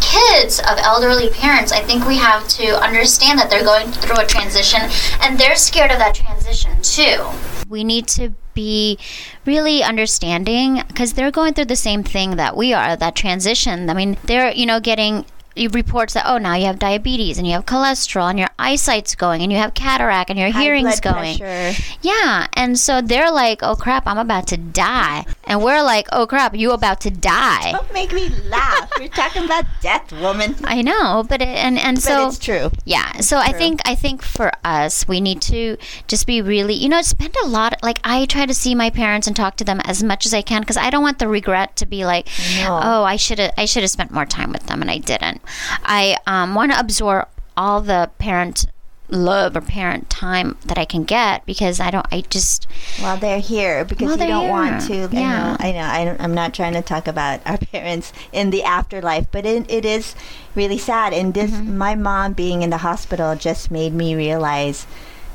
kids 0.00 0.60
of 0.60 0.76
elderly 0.78 1.30
parents, 1.30 1.72
I 1.72 1.80
think 1.80 2.06
we 2.06 2.16
have 2.18 2.46
to 2.60 2.78
understand 2.82 3.38
that 3.38 3.48
they're 3.50 3.64
going 3.64 3.90
through 3.92 4.18
a 4.18 4.26
transition, 4.26 4.82
and 5.22 5.38
they're 5.38 5.56
scared 5.56 5.90
of 5.90 5.98
that 5.98 6.14
transition 6.14 6.70
too. 6.82 7.24
We 7.68 7.84
need 7.84 8.06
to 8.08 8.34
be 8.54 8.98
really 9.44 9.82
understanding 9.82 10.82
because 10.88 11.12
they're 11.12 11.30
going 11.30 11.54
through 11.54 11.66
the 11.66 11.76
same 11.76 12.02
thing 12.02 12.36
that 12.36 12.56
we 12.56 12.72
are 12.72 12.96
that 12.96 13.14
transition. 13.14 13.90
I 13.90 13.94
mean 13.94 14.16
they're 14.24 14.52
you 14.52 14.66
know 14.66 14.80
getting 14.80 15.24
reports 15.72 16.14
that 16.14 16.24
oh 16.26 16.38
now 16.38 16.54
you 16.54 16.66
have 16.66 16.78
diabetes 16.78 17.38
and 17.38 17.46
you 17.46 17.52
have 17.54 17.64
cholesterol 17.66 18.28
and 18.30 18.38
your 18.38 18.48
eyesight's 18.58 19.14
going 19.14 19.42
and 19.42 19.50
you 19.50 19.58
have 19.58 19.72
cataract 19.74 20.28
and 20.30 20.38
your 20.38 20.50
High 20.50 20.62
hearing's 20.62 21.00
going 21.00 21.38
pressure. 21.38 21.82
yeah 22.02 22.46
and 22.52 22.78
so 22.78 23.00
they're 23.00 23.30
like 23.30 23.62
oh 23.62 23.74
crap 23.74 24.06
i'm 24.06 24.18
about 24.18 24.46
to 24.48 24.56
die 24.56 25.24
and 25.44 25.62
we're 25.62 25.82
like 25.82 26.08
oh 26.12 26.26
crap 26.26 26.54
you 26.54 26.72
about 26.72 27.00
to 27.00 27.10
die 27.10 27.72
Don't 27.72 27.92
make 27.92 28.12
me 28.12 28.28
laugh. 28.48 28.90
you're 28.98 29.08
talking 29.08 29.44
about 29.44 29.64
death, 29.80 30.12
woman. 30.12 30.54
i 30.64 30.82
know 30.82 31.24
but 31.28 31.40
it, 31.40 31.48
and 31.48 31.78
and 31.78 31.96
But 31.96 32.02
so 32.02 32.28
it's 32.28 32.38
true. 32.38 32.70
yeah 32.84 33.20
so 33.20 33.38
i 33.38 33.48
True. 33.50 33.58
think 33.58 33.80
i 33.86 33.94
think 33.94 34.22
for 34.22 34.52
us 34.64 35.08
we 35.08 35.20
need 35.20 35.40
to 35.42 35.76
just 36.06 36.26
be 36.26 36.42
really 36.42 36.74
you 36.74 36.88
know 36.88 37.00
spend 37.02 37.34
a 37.42 37.46
lot 37.48 37.74
like 37.82 37.98
i 38.04 38.26
try 38.26 38.44
to 38.46 38.54
see 38.54 38.74
my 38.74 38.90
parents 38.90 39.26
and 39.26 39.34
talk 39.34 39.56
to 39.56 39.64
them 39.64 39.80
as 39.84 40.02
much 40.02 40.26
as 40.26 40.34
i 40.34 40.42
can 40.42 40.60
because 40.60 40.76
i 40.76 40.90
don't 40.90 41.02
want 41.02 41.18
the 41.18 41.28
regret 41.28 41.74
to 41.76 41.86
be 41.86 42.04
like 42.04 42.26
know. 42.58 42.78
oh 42.82 43.04
i 43.04 43.16
should 43.16 43.38
have 43.38 43.52
i 43.56 43.64
should 43.64 43.82
have 43.82 43.90
spent 43.90 44.10
more 44.10 44.26
time 44.26 44.52
with 44.52 44.66
them 44.66 44.82
and 44.82 44.90
i 44.90 44.98
didn't 44.98 45.40
i 45.84 46.16
um, 46.26 46.54
want 46.54 46.72
to 46.72 46.78
absorb 46.78 47.28
all 47.56 47.80
the 47.80 48.10
parent 48.18 48.66
love 49.08 49.56
or 49.56 49.60
parent 49.60 50.10
time 50.10 50.56
that 50.64 50.76
i 50.76 50.84
can 50.84 51.04
get 51.04 51.46
because 51.46 51.78
i 51.78 51.90
don't 51.92 52.06
i 52.10 52.20
just 52.22 52.66
while 53.00 53.16
they're 53.16 53.38
here 53.38 53.84
because 53.84 54.10
you 54.10 54.16
don't 54.16 54.28
they're 54.28 54.50
want 54.50 54.82
to. 54.82 55.08
Yeah. 55.12 55.56
I 55.60 55.62
know. 55.62 55.68
I 55.68 55.72
know. 55.72 55.84
I 55.84 56.04
don't, 56.04 56.20
I'm 56.20 56.34
not 56.34 56.52
trying 56.54 56.72
to 56.72 56.82
talk 56.82 57.06
about 57.06 57.40
our 57.46 57.56
parents 57.72 58.12
in 58.32 58.50
the 58.50 58.62
afterlife, 58.64 59.26
but 59.30 59.46
it, 59.46 59.70
it 59.70 59.84
is 59.84 60.14
really 60.54 60.78
sad. 60.78 61.12
And 61.12 61.34
this, 61.34 61.50
Mm-hmm. 61.52 61.78
my 61.78 61.94
mom 61.94 62.32
being 62.32 62.62
in 62.62 62.70
the 62.70 62.78
hospital 62.78 63.36
just 63.36 63.70
made 63.70 63.92
me 63.94 64.14
realize. 64.16 64.86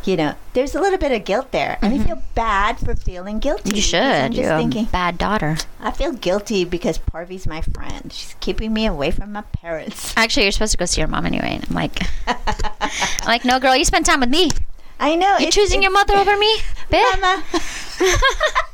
You 0.04 0.18
know, 0.18 0.36
there's 0.54 0.74
a 0.74 0.82
little 0.82 0.98
bit 0.98 1.12
of 1.12 1.24
guilt 1.26 1.52
there, 1.52 1.78
and 1.82 1.94
I 1.94 2.04
feel 2.04 2.22
bad 2.34 2.80
for 2.80 2.96
feeling 2.96 3.38
guilty. 3.40 3.70
Mm-hmm. 3.70 3.76
you 3.76 3.82
should. 3.82 4.02
I'm 4.02 4.32
just 4.32 4.42
you're 4.48 4.58
thinking, 4.58 4.86
a 4.88 4.90
bad 4.90 5.18
daughter 5.18 5.58
I 5.80 5.92
feel 5.92 6.12
guilty 6.14 6.66
because 6.66 6.98
Porby's 6.98 7.46
my 7.46 7.62
friend. 7.62 8.12
She's 8.12 8.36
keeping 8.40 8.74
me 8.74 8.86
away 8.88 9.12
from 9.12 9.32
my 9.32 9.42
parents. 9.42 10.14
actually 10.18 10.44
you're 10.44 10.52
supposed 10.52 10.72
to 10.72 10.78
go 10.78 10.86
see 10.86 11.02
your 11.02 11.08
mom 11.08 11.26
anyway 11.26 11.56
and 11.56 11.66
i'm 11.70 11.76
like 11.76 12.00
i'm 12.28 12.38
like 13.26 13.46
no 13.46 13.60
girl 13.60 13.76
you 13.76 13.86
spend 13.86 14.06
time 14.06 14.20
with 14.20 14.30
me 14.30 14.50
I 15.00 15.16
know. 15.16 15.30
you're 15.40 15.48
it's- 15.50 15.56
choosing 15.56 15.82
your 15.82 15.92
mother 15.92 16.16
over 16.16 16.36
me 16.38 16.58
bitch 16.92 17.22
Mama. 17.22 17.44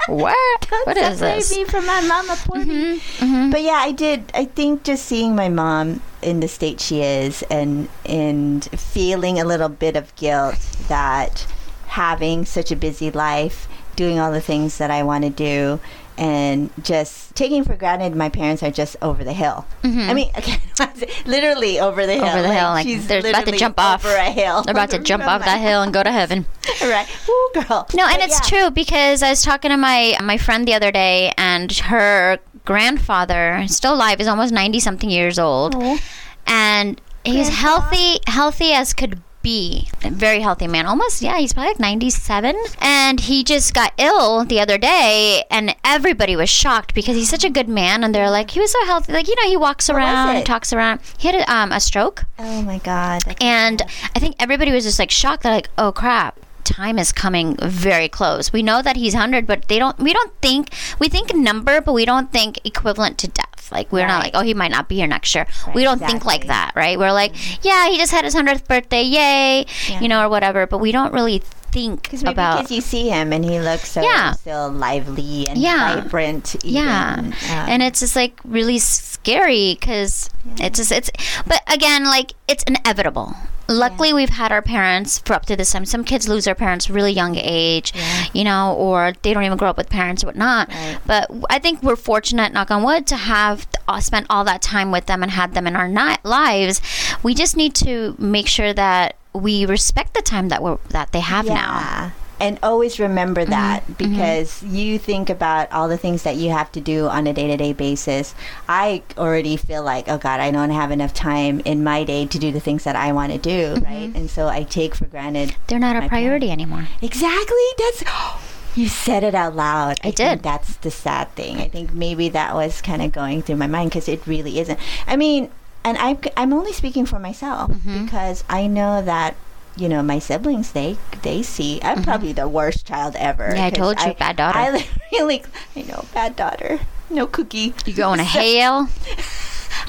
what 0.08 0.68
Don't 0.70 0.88
what 0.88 0.98
is 0.98 1.20
this 1.20 1.56
me 1.56 1.64
from 1.66 1.86
my 1.86 2.02
mama, 2.02 2.38
me. 2.66 3.00
Mhm. 3.00 3.52
But 3.52 3.62
yeah, 3.62 3.80
I 3.80 3.92
did. 3.92 4.32
I 4.34 4.46
think 4.46 4.84
just 4.84 5.06
seeing 5.06 5.36
my 5.36 5.50
mom 5.50 6.02
in 6.22 6.40
the 6.40 6.48
state 6.48 6.80
she 6.80 7.02
is, 7.02 7.44
and 7.44 7.90
and 8.06 8.66
feeling 8.80 9.40
a 9.40 9.46
little 9.46 9.70
bit 9.70 9.96
of 9.96 10.16
guilt 10.16 10.60
that 10.88 11.46
having 11.88 12.46
such 12.46 12.72
a 12.72 12.76
busy 12.76 13.12
life, 13.12 13.68
doing 13.96 14.20
all 14.20 14.32
the 14.32 14.42
things 14.42 14.78
that 14.78 14.92
I 14.92 15.04
want 15.04 15.24
to 15.24 15.30
do, 15.30 15.80
and 16.18 16.72
just 16.84 17.36
taking 17.36 17.64
for 17.64 17.76
granted 17.76 18.16
my 18.16 18.30
parents 18.30 18.64
are 18.64 18.72
just 18.72 18.96
over 19.02 19.24
the 19.24 19.34
hill. 19.34 19.66
I 19.84 20.14
mean, 20.14 20.30
okay, 20.38 20.60
literally 21.26 21.80
over 21.80 22.06
the 22.06 22.14
hill. 22.14 22.24
Mm-hmm. 22.26 22.38
Over 22.38 22.48
the 22.48 22.54
hill, 22.54 22.70
like, 22.70 22.86
she's 22.88 23.08
they're 23.08 23.20
about 23.20 23.46
to 23.46 23.58
jump 23.58 23.80
off. 23.80 24.04
over 24.06 24.16
a 24.16 24.32
hill. 24.32 24.64
They're 24.64 24.74
about 24.74 24.90
to 24.92 25.00
jump 25.00 25.24
off 25.28 25.46
that 25.46 25.62
hill 25.62 25.82
and 25.84 25.94
go 25.94 26.04
to 26.04 26.12
heaven. 26.12 26.46
right? 26.82 27.08
Ooh, 27.30 27.52
girl. 27.54 27.88
No, 27.94 28.06
and 28.08 28.18
But 28.18 28.26
it's 28.26 28.52
yeah. 28.52 28.60
true 28.60 28.72
because 28.72 29.22
I 29.22 29.30
was 29.30 29.42
talking 29.44 29.70
to 29.72 29.78
my 29.78 30.18
my 30.22 30.38
friend 30.38 30.68
the 30.68 30.74
other 30.74 30.92
day, 30.92 31.34
and 31.38 31.72
her 31.72 32.40
grandfather, 32.68 33.64
still 33.68 33.96
alive, 33.96 34.20
is 34.22 34.28
almost 34.28 34.54
ninety 34.54 34.80
something 34.80 35.10
years 35.10 35.40
old, 35.40 35.74
Oh. 35.76 35.98
and 36.46 37.02
he's 37.24 37.48
Grandpa? 37.50 37.56
healthy, 37.56 38.20
healthy 38.28 38.72
as 38.74 38.94
could 38.94 39.22
be. 39.42 39.88
A 40.04 40.10
very 40.10 40.42
healthy 40.42 40.68
man, 40.68 40.86
almost 40.86 41.22
yeah, 41.22 41.38
he's 41.38 41.54
probably 41.54 41.70
like 41.72 41.80
ninety 41.80 42.10
seven, 42.10 42.56
and 42.82 43.22
he 43.22 43.44
just 43.46 43.74
got 43.74 43.94
ill 43.98 44.44
the 44.44 44.60
other 44.60 44.78
day, 44.78 45.44
and 45.50 45.74
everybody 45.86 46.36
was 46.36 46.50
shocked 46.50 46.94
because 46.94 47.16
he's 47.16 47.30
such 47.30 47.46
a 47.46 47.50
good 47.50 47.70
man, 47.70 48.04
and 48.04 48.14
they're 48.14 48.30
like, 48.30 48.52
he 48.52 48.60
was 48.60 48.72
so 48.74 48.86
healthy, 48.86 49.14
like 49.14 49.28
you 49.30 49.36
know, 49.42 49.48
he 49.48 49.56
walks 49.58 49.90
around, 49.90 50.36
and 50.36 50.46
talks 50.46 50.74
around. 50.74 51.00
He 51.18 51.30
had 51.30 51.36
a, 51.42 51.52
um, 51.54 51.72
a 51.72 51.80
stroke. 51.80 52.26
Oh 52.38 52.62
my 52.62 52.80
God. 52.80 53.22
And. 53.42 53.82
I 54.16 54.20
think 54.20 54.36
everybody 54.40 54.72
was 54.72 54.84
just 54.84 54.98
like 55.00 55.12
shocked. 55.12 55.44
They're 55.44 55.52
like, 55.54 55.70
"Oh 55.78 55.92
crap, 55.92 56.40
time 56.68 57.00
is 57.00 57.12
coming 57.12 57.56
very 57.62 58.10
close." 58.10 58.52
We 58.54 58.62
know 58.64 58.82
that 58.82 58.96
he's 58.96 59.14
hundred, 59.14 59.48
but 59.48 59.68
they 59.68 59.80
don't. 59.80 59.98
We 60.00 60.14
don't 60.14 60.34
think 60.42 60.70
we 61.00 61.08
think 61.10 61.34
number, 61.34 61.82
but 61.82 61.94
we 61.94 62.06
don't 62.06 62.32
think 62.32 62.60
equivalent 62.66 63.18
to 63.20 63.28
death. 63.28 63.72
Like 63.72 63.92
we're 63.92 64.08
not 64.08 64.24
like, 64.24 64.32
"Oh, 64.34 64.42
he 64.42 64.54
might 64.54 64.72
not 64.72 64.88
be 64.88 64.96
here 64.96 65.08
next 65.08 65.34
year." 65.36 65.46
Right, 65.66 65.76
we 65.76 65.84
don't 65.84 66.00
think 66.00 66.24
like 66.26 66.48
that, 66.48 66.72
right? 66.76 66.98
We're 66.98 67.12
like, 67.12 67.34
"Yeah, 67.66 67.90
he 67.90 67.98
just 67.98 68.12
had 68.12 68.24
his 68.24 68.34
hundredth 68.34 68.68
birthday, 68.68 69.04
yay," 69.04 69.66
Yeah. 69.90 70.00
you 70.00 70.08
know, 70.08 70.24
or 70.24 70.30
whatever. 70.30 70.68
But 70.68 70.78
we 70.80 70.92
don't 70.94 71.12
really 71.14 71.40
think 71.70 72.14
about. 72.24 72.58
because 72.62 72.72
you 72.72 72.80
see 72.82 73.10
him 73.10 73.34
and 73.34 73.44
he 73.44 73.60
looks 73.60 73.92
so 73.92 74.02
Yeah. 74.02 74.32
still 74.32 74.70
lively 74.72 75.46
and 75.50 75.58
Yeah. 75.60 75.96
vibrant. 76.00 76.56
Even, 76.64 76.76
yeah 76.82 77.16
um, 77.20 77.34
and 77.70 77.84
it's 77.84 78.00
just 78.00 78.16
like 78.16 78.40
really 78.46 78.80
scary 78.80 79.76
because 79.80 80.30
it's 80.60 80.80
just 80.80 80.92
it's 80.94 81.12
but 81.46 81.62
again 81.68 82.06
like 82.06 82.32
it's 82.48 82.64
inevitable 82.64 83.36
Luckily, 83.68 84.14
we've 84.14 84.30
had 84.30 84.52
our 84.52 84.62
parents 84.62 85.20
for 85.20 85.34
up 85.34 85.46
to 85.48 85.56
this 85.56 85.72
time. 85.72 85.86
Some 85.86 86.04
kids 86.04 86.28
lose 86.28 86.46
their 86.46 86.56
parents 86.56 86.90
really 86.90 87.12
young 87.12 87.36
age, 87.36 87.94
you 88.34 88.44
know, 88.44 88.74
or 88.76 89.14
they 89.22 89.34
don't 89.34 89.44
even 89.44 89.58
grow 89.58 89.70
up 89.70 89.78
with 89.78 89.90
parents 89.90 90.24
or 90.24 90.28
whatnot. 90.28 90.70
Right. 90.70 90.98
But 91.06 91.30
I 91.50 91.60
think 91.60 91.84
we're 91.84 91.96
fortunate, 91.96 92.54
knock 92.54 92.72
on 92.72 92.84
wood, 92.84 93.08
to 93.08 93.16
have 93.18 93.68
uh, 93.88 94.00
spent 94.00 94.28
all 94.30 94.44
that 94.46 94.62
time 94.62 94.92
with 94.92 95.06
them 95.08 95.22
and 95.24 95.32
had 95.32 95.54
them 95.54 95.68
in 95.68 95.76
our 95.76 95.88
ni- 95.88 96.18
lives. 96.24 96.82
We 97.24 97.34
just 97.34 97.58
need 97.58 97.74
to 97.76 98.16
make 98.18 98.48
sure 98.48 98.74
that 98.74 99.16
we 99.34 99.66
respect 99.66 100.14
the 100.14 100.22
time 100.22 100.50
that 100.50 100.64
we're 100.64 100.78
that 100.90 101.12
they 101.12 101.20
have 101.20 101.46
now. 101.48 102.12
And 102.40 102.60
always 102.62 103.00
remember 103.00 103.42
Mm-hmm. 103.42 103.52
that 103.52 103.98
because 103.98 104.62
you 104.64 105.00
think 105.00 105.30
about 105.30 105.72
all 105.72 105.88
the 105.88 105.98
things 105.98 106.24
that 106.24 106.36
you 106.36 106.52
have 106.52 106.72
to 106.74 106.82
do 106.82 107.08
on 107.08 107.26
a 107.28 107.34
day 107.34 107.48
to 107.48 107.58
day 107.58 107.74
basis. 107.74 108.36
I 108.70 109.04
already 109.18 109.58
feel 109.58 109.84
like, 109.84 110.08
oh 110.08 110.18
God, 110.18 110.40
I 110.40 110.52
don't 110.52 110.70
have 110.72 110.92
enough 110.92 111.14
time 111.14 111.62
in 111.66 111.84
my 111.84 112.04
day 112.04 112.26
to 112.28 112.38
do 112.40 112.52
the 112.52 112.60
things 112.60 112.84
that 112.84 112.96
I 112.96 113.12
want 113.12 113.32
to 113.34 113.38
do, 113.40 113.76
Mm-hmm. 113.76 113.84
right? 113.86 114.12
And 114.16 114.30
so 114.30 114.48
I 114.48 114.64
take 114.64 114.94
for 114.96 115.06
granted. 115.06 115.56
They're 115.68 115.80
not 115.80 115.96
a 116.04 116.08
priority 116.08 116.52
anymore. 116.52 116.88
Exactly. 117.02 117.68
That's. 117.78 118.04
You 118.78 118.88
said 118.90 119.24
it 119.24 119.34
out 119.34 119.56
loud. 119.56 119.98
I 120.04 120.12
think 120.12 120.16
did. 120.18 120.44
That's 120.44 120.76
the 120.76 120.92
sad 120.92 121.32
thing. 121.34 121.58
I 121.58 121.68
think 121.68 121.94
maybe 121.94 122.30
that 122.30 122.54
was 122.54 122.80
kind 122.80 123.02
of 123.02 123.12
going 123.12 123.42
through 123.42 123.56
my 123.56 123.66
mind 123.66 123.90
because 123.90 124.08
it 124.08 124.28
really 124.28 124.60
isn't. 124.60 124.78
I 125.08 125.16
mean, 125.16 125.50
and 125.84 125.98
I'm, 125.98 126.20
I'm 126.38 126.54
only 126.54 126.74
speaking 126.74 127.08
for 127.08 127.18
myself 127.18 127.72
Mm-hmm. 127.72 128.06
because 128.06 128.44
I 128.48 128.68
know 128.68 129.02
that 129.02 129.36
you 129.78 129.88
know 129.88 130.02
my 130.02 130.20
siblings 130.20 130.72
they 130.72 130.98
they 131.22 131.42
see 131.44 131.80
i'm 131.84 132.04
probably 132.04 132.34
the 132.34 132.48
worst 132.48 132.86
child 132.86 133.16
ever 133.18 133.48
Mm-hmm. 133.48 133.56
Yeah, 133.58 133.66
I 133.66 133.70
told 133.70 134.00
you, 134.02 134.14
bad 134.16 134.36
daughter. 134.36 134.58
i 134.60 134.88
really 135.12 135.44
i 135.76 135.82
know 135.84 136.06
bad 136.14 136.36
daughter 136.36 136.80
no 137.10 137.26
cookie 137.28 137.74
You 137.86 137.94
go 137.94 138.12
in 138.14 138.20
a 138.20 138.24
hail. 138.38 138.90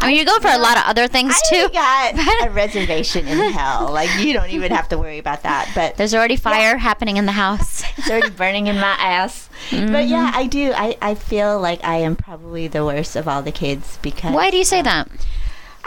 I 0.01 0.07
mean, 0.07 0.17
you 0.17 0.25
go 0.25 0.39
for 0.39 0.49
a 0.49 0.59
lot 0.59 0.77
of 0.77 0.85
other 0.87 1.09
things 1.09 1.35
too. 1.51 1.67
I 1.75 2.13
too. 2.13 2.17
got 2.17 2.47
a 2.49 2.51
reservation 2.53 3.27
in 3.27 3.53
hell. 3.53 3.91
Like 3.93 4.09
you 4.21 4.33
don't 4.33 4.51
even 4.51 4.71
have 4.71 4.89
to 4.91 4.99
worry 4.99 5.19
about 5.19 5.43
that. 5.43 5.69
But 5.75 5.97
There's 5.97 6.15
already 6.15 6.37
fire 6.37 6.77
happening 6.77 7.17
in 7.17 7.27
the 7.27 7.33
house. 7.33 7.83
it's 7.97 8.09
already 8.09 8.31
burning 8.31 8.69
in 8.69 8.77
my 8.77 8.95
ass. 9.01 9.49
But 9.73 10.07
yeah, 10.07 10.31
I 10.33 10.47
do. 10.47 10.73
I, 10.77 10.97
I 11.03 11.15
feel 11.17 11.59
like 11.59 11.83
I 11.83 11.97
am 11.97 12.15
probably 12.15 12.69
the 12.69 12.85
worst 12.85 13.17
of 13.17 13.27
all 13.27 13.43
the 13.43 13.51
kids 13.51 13.99
because 14.01 14.33
Why 14.35 14.51
do 14.51 14.57
you 14.57 14.65
say 14.65 14.83
that? 14.83 15.09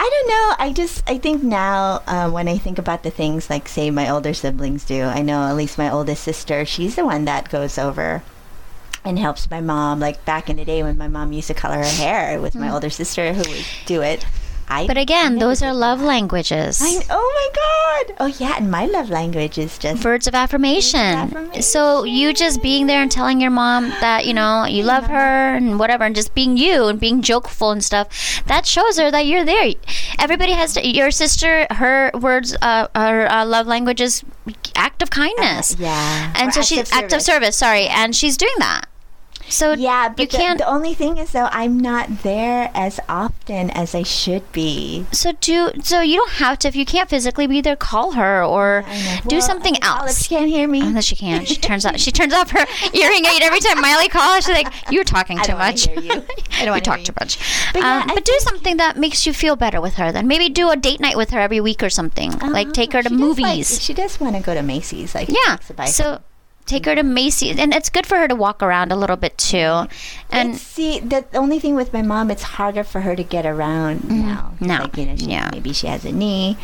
I 0.02 0.10
don't 0.10 0.28
know. 0.28 0.54
I 0.58 0.72
just 0.72 1.08
I 1.08 1.16
think 1.16 1.44
now 1.44 2.02
uh, 2.08 2.28
when 2.28 2.48
I 2.48 2.58
think 2.58 2.76
about 2.76 3.04
the 3.04 3.10
things 3.10 3.48
like 3.48 3.68
say 3.68 3.88
my 3.88 4.10
older 4.10 4.34
siblings 4.34 4.84
do, 4.84 5.04
I 5.04 5.22
know 5.22 5.44
at 5.44 5.54
least 5.54 5.78
my 5.78 5.88
oldest 5.88 6.24
sister, 6.24 6.64
she's 6.64 6.96
the 6.96 7.04
one 7.04 7.24
that 7.26 7.50
goes 7.50 7.78
over 7.78 8.24
and 9.04 9.16
helps 9.16 9.48
my 9.48 9.60
mom. 9.60 10.00
Like 10.00 10.24
back 10.24 10.50
in 10.50 10.56
the 10.56 10.64
day 10.64 10.82
when 10.82 10.98
my 10.98 11.06
mom 11.06 11.32
used 11.32 11.46
to 11.46 11.54
color 11.54 11.76
her 11.76 11.84
hair, 11.84 12.34
it 12.34 12.40
was 12.40 12.56
my 12.56 12.68
older 12.68 12.90
sister 12.90 13.32
who 13.32 13.48
would 13.48 13.64
do 13.86 14.02
it. 14.02 14.26
I 14.72 14.86
But 14.86 14.96
again, 14.98 15.38
those 15.38 15.62
are 15.62 15.72
that. 15.72 15.78
love 15.86 16.00
languages. 16.00 16.80
I, 16.82 17.04
oh 17.10 17.28
my 17.38 17.48
god! 17.62 18.16
Oh 18.20 18.26
yeah, 18.42 18.54
and 18.56 18.70
my 18.70 18.86
love 18.86 19.10
language 19.10 19.58
is 19.58 19.76
just 19.78 20.04
Words 20.04 20.26
of 20.26 20.34
affirmation. 20.34 21.00
affirmation. 21.00 21.62
So 21.62 22.04
you 22.04 22.32
just 22.32 22.62
being 22.62 22.86
there 22.86 23.02
and 23.02 23.10
telling 23.10 23.40
your 23.40 23.50
mom 23.50 23.90
that 24.00 24.26
you 24.26 24.34
know 24.34 24.64
you 24.64 24.82
love 24.84 25.04
her 25.06 25.54
and 25.56 25.78
whatever, 25.78 26.04
and 26.04 26.14
just 26.14 26.34
being 26.34 26.56
you 26.56 26.86
and 26.86 26.98
being 26.98 27.20
jokeful 27.22 27.70
and 27.70 27.84
stuff, 27.84 28.42
that 28.46 28.66
shows 28.66 28.98
her 28.98 29.10
that 29.10 29.26
you're 29.26 29.44
there. 29.44 29.72
Everybody 30.18 30.52
has 30.52 30.74
to, 30.74 30.86
your 30.86 31.10
sister. 31.10 31.66
Her 31.70 32.10
words, 32.14 32.56
uh, 32.62 32.88
her 32.94 33.30
uh, 33.30 33.44
love 33.44 33.66
language 33.66 34.00
is 34.00 34.22
act 34.74 35.02
of 35.02 35.10
kindness. 35.10 35.76
yeah. 35.78 36.32
and 36.36 36.48
Or 36.48 36.52
so 36.52 36.60
acts 36.60 36.68
she's 36.68 36.92
act 36.92 37.12
of 37.12 37.20
service. 37.22 37.56
Sorry, 37.56 37.86
and 37.88 38.14
she's 38.16 38.36
doing 38.36 38.54
that. 38.58 38.86
So 39.48 39.72
Yeah, 39.72 40.08
but 40.08 40.20
you 40.20 40.26
the, 40.26 40.36
can't. 40.36 40.58
the 40.58 40.66
only 40.68 40.94
thing 40.94 41.18
is 41.18 41.32
though 41.32 41.48
I'm 41.50 41.78
not 41.78 42.22
there 42.22 42.70
as 42.74 43.00
often 43.08 43.70
as 43.70 43.94
I 43.94 44.02
should 44.02 44.50
be. 44.52 45.06
so 45.12 45.32
do 45.40 45.70
so 45.82 46.00
you 46.00 46.16
don't 46.16 46.32
have 46.32 46.58
to 46.60 46.68
if 46.68 46.76
you 46.76 46.84
can't 46.84 47.08
physically 47.08 47.46
be 47.46 47.60
there. 47.60 47.76
Call 47.76 48.12
her 48.12 48.42
or 48.44 48.82
know. 48.86 49.18
do 49.26 49.36
Well, 49.36 49.42
something 49.42 49.76
else. 49.82 50.22
She 50.22 50.34
can't 50.34 50.48
hear 50.48 50.66
me. 50.68 50.82
Oh, 50.82 50.90
no, 50.90 51.00
she 51.00 51.16
can't. 51.16 51.46
She 51.46 51.56
turns 51.56 51.84
off. 51.84 51.98
She 51.98 52.10
turns 52.20 52.32
off 52.32 52.50
her 52.50 52.64
hearing 52.92 53.24
aid 53.26 53.42
every 53.42 53.60
time 53.60 53.80
Miley 53.80 54.08
calls. 54.08 54.44
She's 54.46 54.54
like, 54.54 54.72
"You're 54.90 55.04
talking 55.04 55.38
too 55.42 55.56
much. 55.56 55.86
you. 55.88 55.94
I 56.00 56.64
don't 56.64 56.64
you 56.64 56.70
wanna 56.70 56.80
talk 56.80 57.02
too 57.02 57.12
much." 57.20 57.38
But 57.72 57.74
But, 57.74 57.80
yeah, 57.82 58.00
um, 58.08 58.14
but 58.14 58.24
do 58.24 58.36
something 58.40 58.76
that 58.78 58.96
makes 58.96 59.26
you 59.26 59.32
feel 59.32 59.56
better 59.56 59.80
with 59.80 59.94
her. 59.94 60.12
Then 60.12 60.26
maybe 60.28 60.48
do 60.48 60.70
a 60.70 60.76
date 60.76 61.00
night 61.00 61.16
with 61.16 61.30
her 61.30 61.40
every 61.40 61.60
week 61.60 61.82
or 61.82 61.90
something. 61.90 62.30
like 62.38 62.72
take 62.72 62.92
her 62.92 63.02
to 63.02 63.08
She 63.08 63.16
does 63.16 63.20
like- 63.38 63.46
movies. 63.46 63.82
she 63.82 63.92
does 63.94 64.20
want 64.20 64.36
to 64.36 64.42
go 64.42 64.54
to 64.54 64.62
Macy's. 64.62 65.14
Like 65.14 65.28
yeah. 65.28 65.56
to 65.56 65.86
So 65.88 66.20
take 66.66 66.86
her 66.86 66.94
to 66.94 67.02
Macy's, 67.02 67.58
and 67.58 67.74
it's 67.74 67.90
good 67.90 68.06
for 68.06 68.16
her 68.18 68.28
to 68.28 68.34
walk 68.34 68.62
around 68.62 68.92
a 68.92 68.96
little 68.96 69.16
bit 69.16 69.36
too. 69.38 69.86
And 70.30 70.50
It's- 70.50 70.62
see, 70.62 71.00
the 71.00 71.24
only 71.34 71.58
thing 71.58 71.74
with 71.74 71.92
my 71.92 72.02
mom, 72.02 72.30
it's 72.30 72.42
harder 72.42 72.84
for 72.84 73.00
her 73.00 73.16
to 73.16 73.24
get 73.24 73.44
around 73.46 74.08
now. 74.08 74.52
Mm-hmm. 74.54 74.66
Now, 74.66 74.82
like 74.82 74.96
you 74.96 75.06
know, 75.06 75.16
she, 75.16 75.26
yeah. 75.26 75.50
maybe 75.52 75.72
she 75.72 75.86
has 75.86 76.04
a 76.04 76.12
knee 76.12 76.56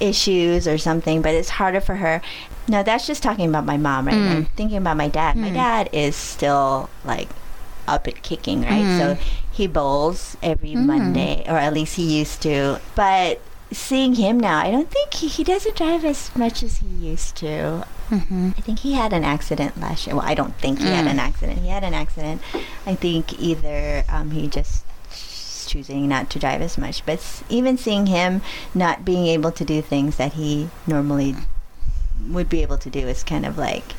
issues 0.00 0.66
or 0.66 0.78
something, 0.78 1.22
but 1.22 1.34
it's 1.34 1.50
harder 1.50 1.80
for 1.80 1.96
her. 1.96 2.20
No, 2.68 2.82
that's 2.82 3.06
just 3.06 3.22
talking 3.22 3.48
about 3.48 3.64
my 3.64 3.76
mom, 3.76 4.06
right? 4.06 4.16
Mm. 4.16 4.30
I'm 4.30 4.44
thinking 4.56 4.78
about 4.78 4.96
my 4.96 5.08
dad. 5.08 5.36
My 5.36 5.50
dad 5.50 5.90
is 5.92 6.16
still 6.16 6.88
like 7.04 7.28
up 7.86 8.06
and 8.06 8.22
kicking, 8.22 8.62
right? 8.62 8.82
Mm. 8.84 8.98
So 8.98 9.18
he 9.52 9.66
bowls 9.66 10.36
every 10.42 10.74
Monday, 10.74 11.44
or 11.46 11.56
at 11.58 11.72
least 11.74 11.96
he 11.96 12.18
used 12.18 12.40
to. 12.42 12.80
But 12.94 13.40
seeing 13.74 14.14
him 14.14 14.38
now, 14.40 14.58
I 14.58 14.70
don't 14.70 14.90
think 14.90 15.12
he, 15.14 15.28
he 15.28 15.44
doesn't 15.44 15.76
drive 15.76 16.04
as 16.04 16.34
much 16.36 16.62
as 16.62 16.78
he 16.78 16.86
used 16.86 17.36
to. 17.36 17.84
Mm-hmm. 18.10 18.50
I 18.56 18.60
think 18.60 18.78
he 18.80 18.92
had 18.94 19.12
an 19.12 19.24
accident 19.24 19.78
last 19.80 20.06
year. 20.06 20.16
Well, 20.16 20.24
I 20.26 20.34
don't 20.34 20.54
think 20.58 20.78
he 20.78 20.86
Mm. 20.86 20.94
had 20.94 21.06
an 21.06 21.18
accident. 21.18 21.58
He 21.60 21.68
had 21.68 21.84
an 21.84 21.94
accident. 21.94 22.40
I 22.86 22.94
think 22.94 23.38
either 23.40 24.04
um, 24.08 24.30
he 24.30 24.48
just 24.48 24.84
choosing 25.66 26.06
not 26.08 26.30
to 26.30 26.38
drive 26.38 26.60
as 26.62 26.76
much. 26.78 27.04
But 27.06 27.18
s- 27.18 27.42
even 27.48 27.76
seeing 27.78 28.06
him 28.06 28.42
not 28.74 29.04
being 29.04 29.26
able 29.26 29.50
to 29.52 29.64
do 29.64 29.80
things 29.82 30.16
that 30.16 30.34
he 30.34 30.68
normally 30.86 31.34
would 32.28 32.48
be 32.48 32.62
able 32.62 32.78
to 32.78 32.90
do 32.90 33.00
is 33.08 33.22
kind 33.24 33.44
of 33.46 33.56
like 33.58 33.92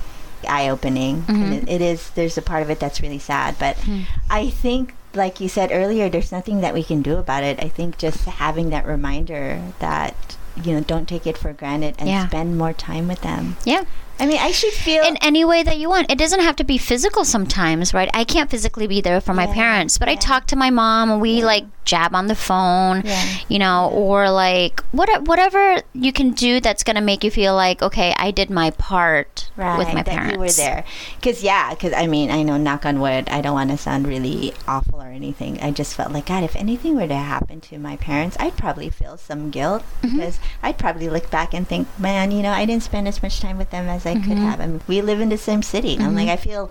eye 0.48 0.70
opening. 0.70 1.24
Mm-hmm. 1.24 1.54
It, 1.54 1.70
it 1.70 1.82
is. 1.82 2.12
There's 2.12 2.38
a 2.38 2.42
part 2.42 2.62
of 2.62 2.70
it 2.70 2.80
that's 2.80 3.02
really 3.02 3.20
sad. 3.20 3.56
But 3.60 3.78
Hmm. 3.78 4.02
I 4.30 4.50
think, 4.50 4.94
like 5.16 5.40
you 5.40 5.48
said 5.50 5.72
earlier, 5.72 6.10
there's 6.10 6.32
nothing 6.32 6.62
that 6.62 6.74
we 6.74 6.84
can 6.84 7.02
do 7.02 7.18
about 7.18 7.44
it. 7.44 7.60
I 7.64 7.70
think 7.70 7.98
just 7.98 8.26
having 8.26 8.70
that 8.70 8.86
reminder 8.86 9.62
that 9.80 10.38
you 10.64 10.74
know 10.74 10.80
don't 10.82 11.08
take 11.08 11.28
it 11.28 11.38
for 11.38 11.52
granted 11.54 11.96
and 12.00 12.08
Yeah. 12.10 12.28
spend 12.28 12.58
more 12.58 12.74
time 12.74 13.08
with 13.08 13.22
them. 13.22 13.58
yeah, 13.66 13.84
I 14.20 14.26
mean, 14.26 14.40
I 14.40 14.52
should 14.52 14.74
feel 14.74 15.04
in 15.04 15.18
any 15.18 15.44
way 15.44 15.62
that 15.64 15.78
you 15.78 15.90
want. 15.90 16.10
It 16.12 16.18
doesn't 16.18 16.40
have 16.40 16.56
to 16.58 16.64
be 16.64 16.78
physical 16.78 17.26
sometimes, 17.26 17.94
right? 17.94 18.10
I 18.14 18.24
can't 18.24 18.50
physically 18.50 18.88
be 18.88 19.02
there 19.02 19.20
for 19.22 19.34
my 19.34 19.46
Yeah, 19.48 19.54
parents, 19.54 19.98
but 19.98 20.08
I 20.08 20.16
talk 20.16 20.48
to 20.48 20.56
my 20.56 20.70
mom 20.70 21.12
and 21.12 21.22
we 21.22 21.44
like 21.44 21.66
jab 21.84 22.16
on 22.16 22.28
the 22.28 22.36
phone, 22.36 23.04
Yeah. 23.06 23.24
you 23.48 23.60
know, 23.60 23.90
or 23.94 24.30
like 24.32 24.82
what 24.92 25.10
whatever 25.28 25.82
you 25.94 26.12
can 26.14 26.32
do 26.32 26.60
that's 26.60 26.84
going 26.84 26.96
to 26.96 27.02
make 27.02 27.24
you 27.24 27.30
feel 27.30 27.54
like, 27.56 27.82
okay, 27.82 28.14
I 28.18 28.32
did 28.32 28.50
my 28.50 28.72
part 28.72 29.52
right, 29.56 29.78
with 29.78 29.90
my 29.90 30.02
that 30.02 30.06
parents. 30.08 30.34
you 30.34 30.40
were 30.40 30.50
there. 30.50 30.84
Because 31.20 31.44
yeah, 31.44 31.72
because 31.72 31.94
I 31.94 32.08
mean, 32.08 32.32
I 32.32 32.42
know, 32.42 32.58
knock 32.58 32.86
on 32.86 33.00
wood, 33.02 33.28
I 33.30 33.42
don't 33.42 33.54
want 33.54 33.70
to 33.72 33.78
sound 33.78 34.08
really 34.08 34.54
awful 34.68 35.02
or 35.02 35.08
anything. 35.10 35.60
I 35.62 35.72
just 35.72 35.94
felt 35.94 36.12
like 36.12 36.26
God, 36.28 36.44
if 36.44 36.56
anything 36.56 36.96
were 36.96 37.08
to 37.08 37.16
happen 37.16 37.62
to 37.62 37.78
my 37.78 37.98
parents, 37.98 38.36
I'd 38.40 38.58
probably 38.58 38.90
feel 38.90 39.18
some 39.18 39.52
guilt 39.52 39.84
Mm-hmm. 40.02 40.18
because 40.18 40.40
I'd 40.64 40.78
probably 40.78 41.10
look 41.10 41.30
back 41.30 41.54
and 41.54 41.68
think, 41.68 41.88
man, 42.00 42.32
you 42.32 42.42
know, 42.42 42.52
I 42.52 42.66
didn't 42.66 42.84
spend 42.84 43.08
as 43.08 43.22
much 43.22 43.40
time 43.40 43.58
with 43.58 43.70
them 43.72 43.88
as 43.88 44.05
I 44.06 44.16
Mm-hmm. 44.16 44.28
could 44.30 44.38
have. 44.38 44.60
I 44.62 44.68
mean, 44.68 44.82
we 44.88 45.02
live 45.02 45.20
in 45.20 45.30
the 45.30 45.38
same 45.38 45.62
city. 45.64 45.98
I'm 46.00 46.16
like, 46.16 46.30
I 46.30 46.36
feel 46.38 46.70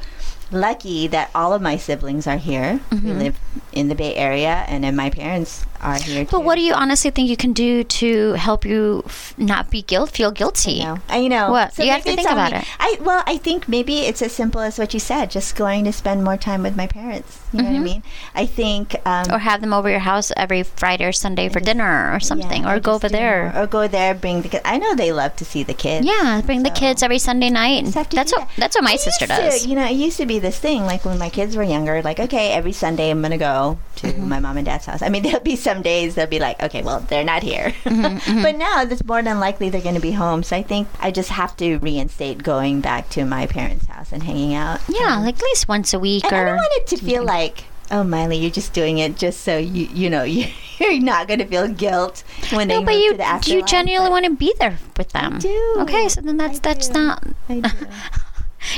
lucky 0.51 1.07
that 1.09 1.31
all 1.35 1.53
of 1.53 1.61
my 1.63 1.77
siblings 1.77 2.27
are 2.27 2.37
here. 2.37 2.81
We 2.93 3.13
live 3.13 3.39
in 3.73 3.89
the 3.89 3.95
Bay 3.95 4.15
Area, 4.15 4.65
and 4.69 4.85
then 4.85 4.95
my 4.97 5.11
parents 5.11 5.65
are 5.85 5.97
here. 6.01 6.25
Mm-hmm. 6.25 6.31
But 6.31 6.41
too. 6.41 6.45
what 6.47 6.55
do 6.57 6.63
you 6.63 6.73
honestly 6.75 7.11
think 7.11 7.29
you 7.29 7.37
can 7.37 7.53
do 7.53 7.85
to 7.85 8.33
help 8.33 8.65
you 8.65 9.03
f- 9.07 9.35
not 9.39 9.71
be 9.71 9.83
guilt, 9.83 10.11
feel 10.11 10.31
guilty? 10.31 10.81
know. 10.81 10.99
I 11.09 11.29
know. 11.29 11.51
What? 11.51 11.79
You 11.79 11.91
have 11.93 12.05
to 12.05 12.17
think 12.17 12.29
about 12.29 12.53
me. 12.53 12.59
it. 12.59 12.65
I 12.81 12.97
well, 13.01 13.23
I 13.27 13.37
think 13.37 13.69
maybe 13.69 14.01
it's 14.01 14.23
as 14.23 14.33
simple 14.33 14.61
as 14.61 14.79
what 14.79 14.95
you 14.95 15.01
said, 15.01 15.31
just 15.31 15.55
going 15.57 15.85
to 15.85 15.93
spend 15.93 16.25
more 16.25 16.37
time 16.37 16.63
with 16.63 16.77
my 16.77 16.87
parents. 16.87 17.41
You 17.53 17.63
know 17.63 17.71
what 17.71 17.77
I 17.77 17.81
mean? 17.81 18.03
I 18.35 18.47
think 18.47 18.95
um 19.07 19.25
Mm-hmm. 19.25 19.35
Or 19.35 19.39
have 19.39 19.61
them 19.61 19.73
over 19.73 19.89
your 19.89 20.01
house 20.01 20.33
every 20.37 20.63
Friday 20.65 21.05
or 21.05 21.13
Sunday 21.13 21.49
for 21.49 21.61
dinner 21.61 22.13
or 22.15 22.21
something, 22.21 22.63
yeah, 22.65 22.75
or 22.75 22.81
go 22.81 22.95
over 22.95 23.09
there. 23.09 23.53
more. 23.55 23.63
or 23.63 23.67
go 23.67 23.87
there, 23.89 24.13
bring 24.15 24.43
the 24.43 24.49
kids. 24.49 24.63
I 24.65 24.79
know 24.79 24.95
they 24.95 25.13
love 25.13 25.37
to 25.37 25.45
see 25.45 25.63
the 25.63 25.73
kids. 25.75 26.05
Yeah, 26.07 26.43
bring 26.45 26.63
the 26.63 26.71
kids 26.71 27.03
every 27.03 27.19
Sunday 27.19 27.51
night. 27.51 27.85
Just 27.85 28.11
That's 28.11 28.33
what 28.33 28.49
that. 28.49 28.51
that's 28.59 28.75
what 28.77 28.85
my 28.85 28.95
It 28.95 29.01
sister 29.01 29.27
used 29.27 29.37
to- 29.41 29.51
does. 29.51 29.67
you 29.67 29.75
know, 29.77 29.85
it 29.87 29.93
used 29.97 30.17
to 30.19 30.27
be 30.27 30.39
this 30.39 30.59
thing, 30.59 30.83
like 30.85 31.05
when 31.05 31.19
my 31.19 31.31
kids 31.31 31.57
were 31.57 31.63
younger, 31.63 32.03
like, 32.03 32.19
okay, 32.21 32.53
every 32.53 32.73
Sunday 32.73 33.11
I'm 33.11 33.23
gonna 33.23 33.39
go 33.39 33.79
to 33.97 34.07
Mm-hmm. 34.09 34.29
my 34.29 34.41
mom 34.41 34.57
and 34.59 34.67
dad's 34.67 34.87
house. 34.87 35.01
I 35.03 35.09
mean, 35.09 35.23
there'll 35.27 35.41
be 35.41 35.57
some 35.57 35.74
days 35.83 36.15
they'll 36.15 36.27
be 36.27 36.39
like, 36.41 36.63
okay, 36.63 36.83
well, 36.83 37.01
they're 37.01 37.25
not 37.25 37.43
here. 37.43 37.73
Mm-hmm, 37.85 38.43
but 38.43 38.57
now 38.57 38.83
it's 38.83 39.05
more 39.05 39.23
than 39.23 39.41
likely 39.41 39.69
they're 39.71 39.81
gonna 39.81 40.01
be 40.01 40.13
home. 40.13 40.43
So 40.43 40.57
I 40.57 40.63
think 40.63 40.89
I 41.01 41.11
just 41.11 41.31
have 41.31 41.57
to 41.59 41.79
reinstate 41.79 42.43
going 42.43 42.81
back 42.81 43.09
to 43.11 43.25
my 43.25 43.47
parents' 43.47 43.87
house 43.87 44.13
and 44.13 44.23
hanging 44.23 44.55
out. 44.55 44.81
Yeah, 44.89 45.17
Um, 45.17 45.25
like 45.25 45.37
at 45.37 45.43
least 45.43 45.69
once 45.69 45.95
a 45.95 45.99
week 45.99 46.25
and 46.25 46.35
I 46.35 46.39
or 46.41 46.45
don't 46.47 46.57
want 46.57 46.73
it 46.77 46.87
to 46.89 46.97
feel 46.99 47.25
like, 47.25 47.65
oh, 47.91 48.03
Miley, 48.05 48.37
you're 48.39 48.51
just 48.51 48.73
doing 48.73 48.99
it 48.99 49.17
just 49.17 49.41
so 49.43 49.57
you, 49.59 49.87
you 49.93 50.11
know, 50.11 50.23
you, 50.25 50.47
you're 50.79 51.01
not 51.01 51.29
going 51.29 51.39
to 51.41 51.47
feel 51.47 51.69
guilt 51.69 52.25
when 52.53 52.69
they 52.69 52.79
no, 52.81 52.85
but 52.85 52.95
you 52.97 53.13
to 53.13 53.17
the 53.19 53.43
you 53.55 53.63
genuinely 53.65 54.11
want 54.11 54.25
to 54.27 54.35
be 54.35 54.53
there 54.59 54.79
with 54.97 55.11
them. 55.11 55.39
do. 55.39 55.77
Okay, 55.81 56.09
so 56.09 56.21
then 56.21 56.37
that's 56.37 56.59
I 56.59 56.61
that's 56.63 56.89
do. 56.89 56.95
not 56.95 57.23
I 57.49 57.61
do. 57.61 57.71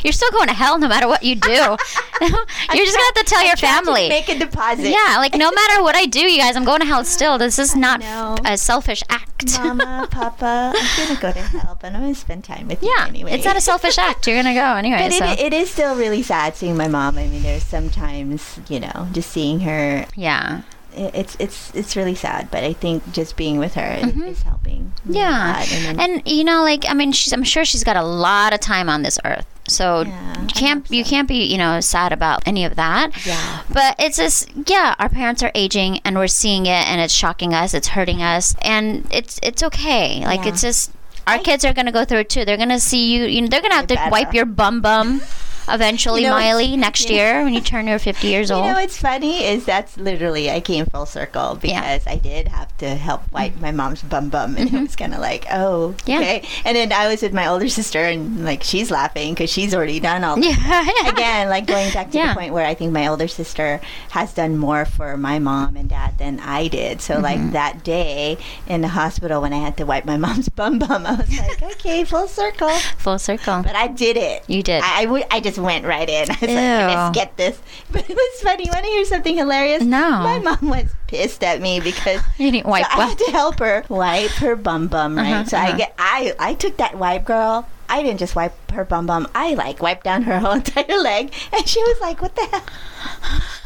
you're 0.06 0.12
still 0.12 0.30
going 0.30 0.48
to 0.48 0.54
hell 0.54 0.78
no 0.78 0.88
matter 0.88 1.06
what 1.08 1.22
you 1.22 1.34
do. 1.34 1.50
you're 2.20 2.86
just 2.86 2.96
gonna 2.96 3.04
have 3.04 3.14
to 3.14 3.24
tell 3.26 3.44
your 3.44 3.56
family. 3.56 4.08
make 4.08 4.28
a 4.30 4.38
deposit. 4.38 4.88
yeah, 4.88 5.16
like 5.18 5.34
no 5.34 5.50
matter 5.60 5.82
what 5.82 5.94
I 5.96 6.06
do, 6.06 6.20
you 6.20 6.38
guys, 6.38 6.56
I'm 6.56 6.64
going 6.64 6.80
to 6.80 6.86
hell 6.86 7.04
still. 7.04 7.36
This 7.38 7.58
is 7.58 7.76
not 7.76 8.02
a 8.46 8.56
selfish 8.56 9.02
act. 9.10 9.58
Mama, 9.58 10.08
Papa, 10.10 10.72
I'm 10.74 11.06
gonna 11.08 11.20
go 11.20 11.30
to 11.32 11.38
hell, 11.40 11.76
but 11.80 11.92
I'm 11.92 12.00
gonna 12.00 12.14
spend 12.14 12.42
time 12.44 12.68
with 12.68 12.82
you 12.82 12.94
anyway. 13.00 13.32
it's 13.32 13.44
not 13.44 13.56
a 13.56 13.60
selfish 13.60 13.98
act. 13.98 14.26
You're 14.26 14.42
gonna 14.42 14.54
go 14.54 14.76
anyway. 14.76 15.08
But 15.10 15.12
so. 15.12 15.24
it, 15.26 15.38
it 15.40 15.52
is 15.52 15.68
still 15.70 15.94
really 15.96 16.22
sad 16.22 16.56
seeing 16.56 16.76
my 16.76 16.88
mom. 16.88 17.18
I 17.18 17.26
mean, 17.26 17.42
there's 17.42 17.62
sometimes, 17.64 18.58
you 18.70 18.80
know, 18.80 19.08
just 19.12 19.30
seeing 19.30 19.60
her. 19.60 20.06
yeah. 20.16 20.62
It's 20.98 21.36
it's 21.38 21.74
it's 21.74 21.94
really 21.94 22.14
sad. 22.14 22.50
But 22.50 22.64
I 22.64 22.72
think 22.72 23.12
just 23.12 23.36
being 23.36 23.58
with 23.58 23.74
her 23.74 23.98
is- 24.02 24.16
is 24.16 24.42
helping. 24.42 24.94
Mm-hmm. 25.02 25.12
Yeah. 25.12 25.62
And 25.70 25.98
then- 25.98 26.00
and 26.00 26.22
you 26.26 26.42
know, 26.42 26.62
like 26.62 26.86
I 26.88 26.94
mean, 26.94 27.12
she's, 27.12 27.34
I'm 27.34 27.44
sure 27.44 27.66
she's 27.66 27.84
got 27.84 27.96
a 27.98 28.02
lot 28.02 28.54
of 28.54 28.60
time 28.60 28.88
on 28.88 29.02
this 29.02 29.18
earth, 29.26 29.44
so 29.68 30.02
Yeah, 30.02 30.40
you 30.42 30.46
can't 30.48 30.86
hope 30.86 30.92
you 30.94 31.04
can't 31.04 31.28
be 31.28 31.44
you 31.44 31.58
know 31.58 31.80
sad 31.80 32.12
about 32.12 32.42
any 32.46 32.64
of 32.64 32.76
that. 32.76 33.26
Yeah. 33.26 33.62
But 33.72 33.96
it's 33.98 34.16
just 34.16 34.48
yeah, 34.68 34.94
our 34.98 35.08
parents 35.08 35.42
are 35.42 35.52
aging, 35.54 36.00
and 36.04 36.16
we're 36.16 36.26
seeing 36.28 36.66
it, 36.66 36.86
and 36.88 37.00
it's 37.00 37.14
shocking 37.14 37.54
us, 37.54 37.74
it's 37.74 37.88
hurting 37.88 38.22
us, 38.22 38.54
and 38.62 39.06
it's 39.10 39.38
it's 39.42 39.62
okay. 39.62 40.24
Like 40.24 40.42
Yeah. 40.44 40.48
it's 40.52 40.62
just 40.62 40.92
our 41.26 41.38
kids 41.38 41.64
are 41.64 41.72
gonna 41.72 41.92
go 41.92 42.04
through 42.04 42.20
it 42.20 42.30
too. 42.30 42.44
They're 42.44 42.56
gonna 42.56 42.78
see 42.80 43.12
you. 43.12 43.24
You 43.24 43.42
know, 43.42 43.48
they're 43.48 43.62
gonna 43.62 43.74
have 43.74 43.88
They 43.88 43.96
to 43.96 44.08
wipe 44.10 44.32
your 44.32 44.46
bum 44.46 44.80
bum. 44.80 45.20
Eventually, 45.68 46.22
You 46.22 46.28
know, 46.28 46.34
Miley, 46.36 46.76
next 46.76 47.10
year 47.10 47.42
when 47.44 47.54
you 47.54 47.60
turn 47.60 47.86
your 47.86 47.98
50 47.98 48.26
years 48.28 48.50
old. 48.50 48.64
You 48.66 48.72
know 48.72 48.78
what's 48.80 48.96
funny 48.98 49.44
is 49.44 49.64
that's 49.64 49.96
literally 49.96 50.50
I 50.50 50.60
came 50.60 50.86
full 50.86 51.06
circle 51.06 51.58
Yeah. 51.62 51.80
because 51.80 52.06
I 52.06 52.16
did 52.16 52.48
have 52.48 52.76
to 52.78 52.94
help 52.94 53.30
wipe 53.32 53.56
my 53.60 53.70
mom's 53.70 54.02
bum 54.02 54.28
bum, 54.28 54.56
and 54.56 54.72
it 54.72 54.80
was 54.80 54.96
kind 54.96 55.14
of 55.14 55.20
like, 55.20 55.46
oh, 55.50 55.94
Mm-hmm. 55.98 56.10
Yeah. 56.10 56.18
okay. 56.18 56.48
And 56.64 56.76
then 56.76 56.92
I 56.92 57.08
was 57.08 57.22
with 57.22 57.32
my 57.32 57.46
older 57.48 57.68
sister, 57.68 57.98
and 58.00 58.44
like 58.44 58.62
she's 58.62 58.90
laughing 58.90 59.34
because 59.34 59.50
she's 59.50 59.74
already 59.74 60.00
done 60.00 60.24
all. 60.24 60.38
yeah, 60.42 60.86
Again, 61.08 61.48
like 61.48 61.66
going 61.66 61.92
back 61.92 62.10
to 62.12 62.18
Yeah. 62.18 62.28
the 62.34 62.34
point 62.40 62.52
where 62.52 62.66
I 62.66 62.74
think 62.74 62.92
my 62.92 63.06
older 63.08 63.28
sister 63.28 63.80
has 64.10 64.32
done 64.34 64.56
more 64.58 64.84
for 64.84 65.16
my 65.16 65.38
mom 65.38 65.76
and 65.76 65.88
dad 65.88 66.18
than 66.18 66.40
I 66.40 66.68
did. 66.68 67.00
So 67.00 67.14
Mm-hmm. 67.14 67.22
like 67.22 67.52
that 67.52 67.82
day 67.84 68.38
in 68.66 68.80
the 68.82 68.88
hospital 68.88 69.40
when 69.42 69.52
I 69.52 69.58
had 69.58 69.76
to 69.78 69.84
wipe 69.86 70.04
my 70.04 70.16
mom's 70.26 70.48
bum 70.48 70.78
bum, 70.78 71.06
I 71.06 71.14
was 71.16 71.38
like, 71.38 71.62
okay, 71.62 72.04
full 72.04 72.28
circle. 72.28 72.70
full 72.98 73.18
circle. 73.18 73.62
But 73.62 73.74
I 73.76 73.88
did 73.88 74.16
it. 74.16 74.44
You 74.48 74.62
did. 74.62 74.82
I, 74.82 75.00
I, 75.00 75.04
w- 75.04 75.24
I 75.30 75.40
just 75.40 75.55
went 75.58 75.84
right 75.84 76.08
in. 76.08 76.30
I 76.30 76.38
was 76.40 76.50
Ew. 76.50 76.56
like, 76.56 76.96
let's 76.96 77.14
get 77.14 77.36
this. 77.36 77.60
But 77.92 78.10
it 78.10 78.14
was 78.14 78.42
funny. 78.42 78.64
You 78.64 78.72
want 78.72 78.84
to 78.84 78.90
hear 78.90 79.04
something 79.04 79.36
hilarious? 79.36 79.82
No. 79.82 80.10
My 80.10 80.38
mom 80.38 80.68
was 80.68 80.86
pissed 81.06 81.42
at 81.44 81.60
me 81.60 81.80
because 81.80 82.20
You 82.38 82.50
didn't 82.50 82.66
wipe 82.66 82.84
so 82.84 82.98
I 82.98 83.06
had 83.06 83.18
to 83.18 83.30
help 83.30 83.58
her 83.60 83.84
wipe 83.88 84.30
her 84.32 84.56
bum 84.56 84.88
bum, 84.88 85.16
right? 85.16 85.32
Uh-huh, 85.32 85.44
so 85.44 85.56
uh-huh. 85.56 85.72
I 85.72 85.76
get 85.76 85.94
I 85.98 86.34
I 86.38 86.54
took 86.54 86.76
that 86.78 86.96
wipe, 86.98 87.24
girl. 87.24 87.66
I 87.88 88.02
didn't 88.02 88.18
just 88.18 88.34
wipe 88.34 88.52
her 88.72 88.84
bum 88.84 89.06
bum. 89.06 89.28
I 89.34 89.54
like 89.54 89.80
wiped 89.80 90.04
down 90.04 90.22
her 90.22 90.40
whole 90.40 90.52
entire 90.52 90.98
leg, 90.98 91.32
and 91.52 91.68
she 91.68 91.80
was 91.82 92.00
like, 92.00 92.20
"What 92.20 92.34
the 92.34 92.44
hell?" 92.46 92.64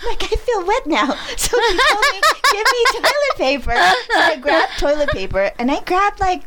Like 0.06 0.22
I 0.24 0.36
feel 0.36 0.66
wet 0.66 0.86
now. 0.86 1.14
So 1.36 1.56
she 1.58 1.78
told 1.88 2.04
me, 2.12 2.20
"Give 2.52 2.66
me 2.66 2.84
toilet 2.92 3.36
paper." 3.36 3.72
So 4.12 4.18
I 4.18 4.36
grabbed 4.36 4.78
toilet 4.78 5.08
paper, 5.10 5.50
and 5.58 5.70
I 5.70 5.80
grabbed 5.80 6.20
like. 6.20 6.42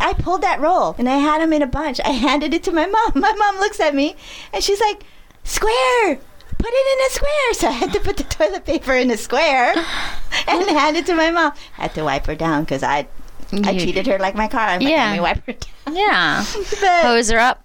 I 0.00 0.12
pulled 0.14 0.42
that 0.42 0.60
roll 0.60 0.94
and 0.98 1.08
I 1.08 1.16
had 1.18 1.40
them 1.40 1.52
in 1.52 1.62
a 1.62 1.66
bunch. 1.66 2.00
I 2.04 2.10
handed 2.26 2.52
it 2.54 2.62
to 2.64 2.72
my 2.72 2.86
mom. 2.86 3.12
My 3.14 3.32
mom 3.32 3.56
looks 3.58 3.80
at 3.80 3.94
me 3.94 4.16
and 4.52 4.62
she's 4.62 4.80
like, 4.80 5.02
"Square, 5.44 6.16
put 6.58 6.68
it 6.70 6.98
in 7.00 7.06
a 7.06 7.10
square." 7.10 7.54
So 7.54 7.68
I 7.68 7.72
had 7.72 7.92
to 7.92 8.00
put 8.00 8.16
the 8.16 8.24
toilet 8.38 8.64
paper 8.64 8.94
in 8.94 9.10
a 9.10 9.16
square 9.16 9.72
and 10.48 10.68
hand 10.70 10.96
it 10.96 11.06
to 11.06 11.14
my 11.14 11.30
mom. 11.30 11.52
I 11.78 11.82
had 11.82 11.94
to 11.94 12.02
wipe 12.04 12.26
her 12.26 12.34
down 12.34 12.64
because 12.64 12.82
I 12.82 13.06
I 13.64 13.78
treated 13.78 14.06
her 14.08 14.18
like 14.18 14.34
my 14.34 14.48
car. 14.48 14.60
I'm 14.68 14.80
like, 14.80 14.90
Yeah. 14.90 15.06
let 15.06 15.12
me 15.14 15.20
wipe 15.20 15.46
her 15.46 15.52
down. 15.52 15.96
Yeah. 15.96 16.44
Hose 17.02 17.30
her 17.30 17.38
up. 17.38 17.62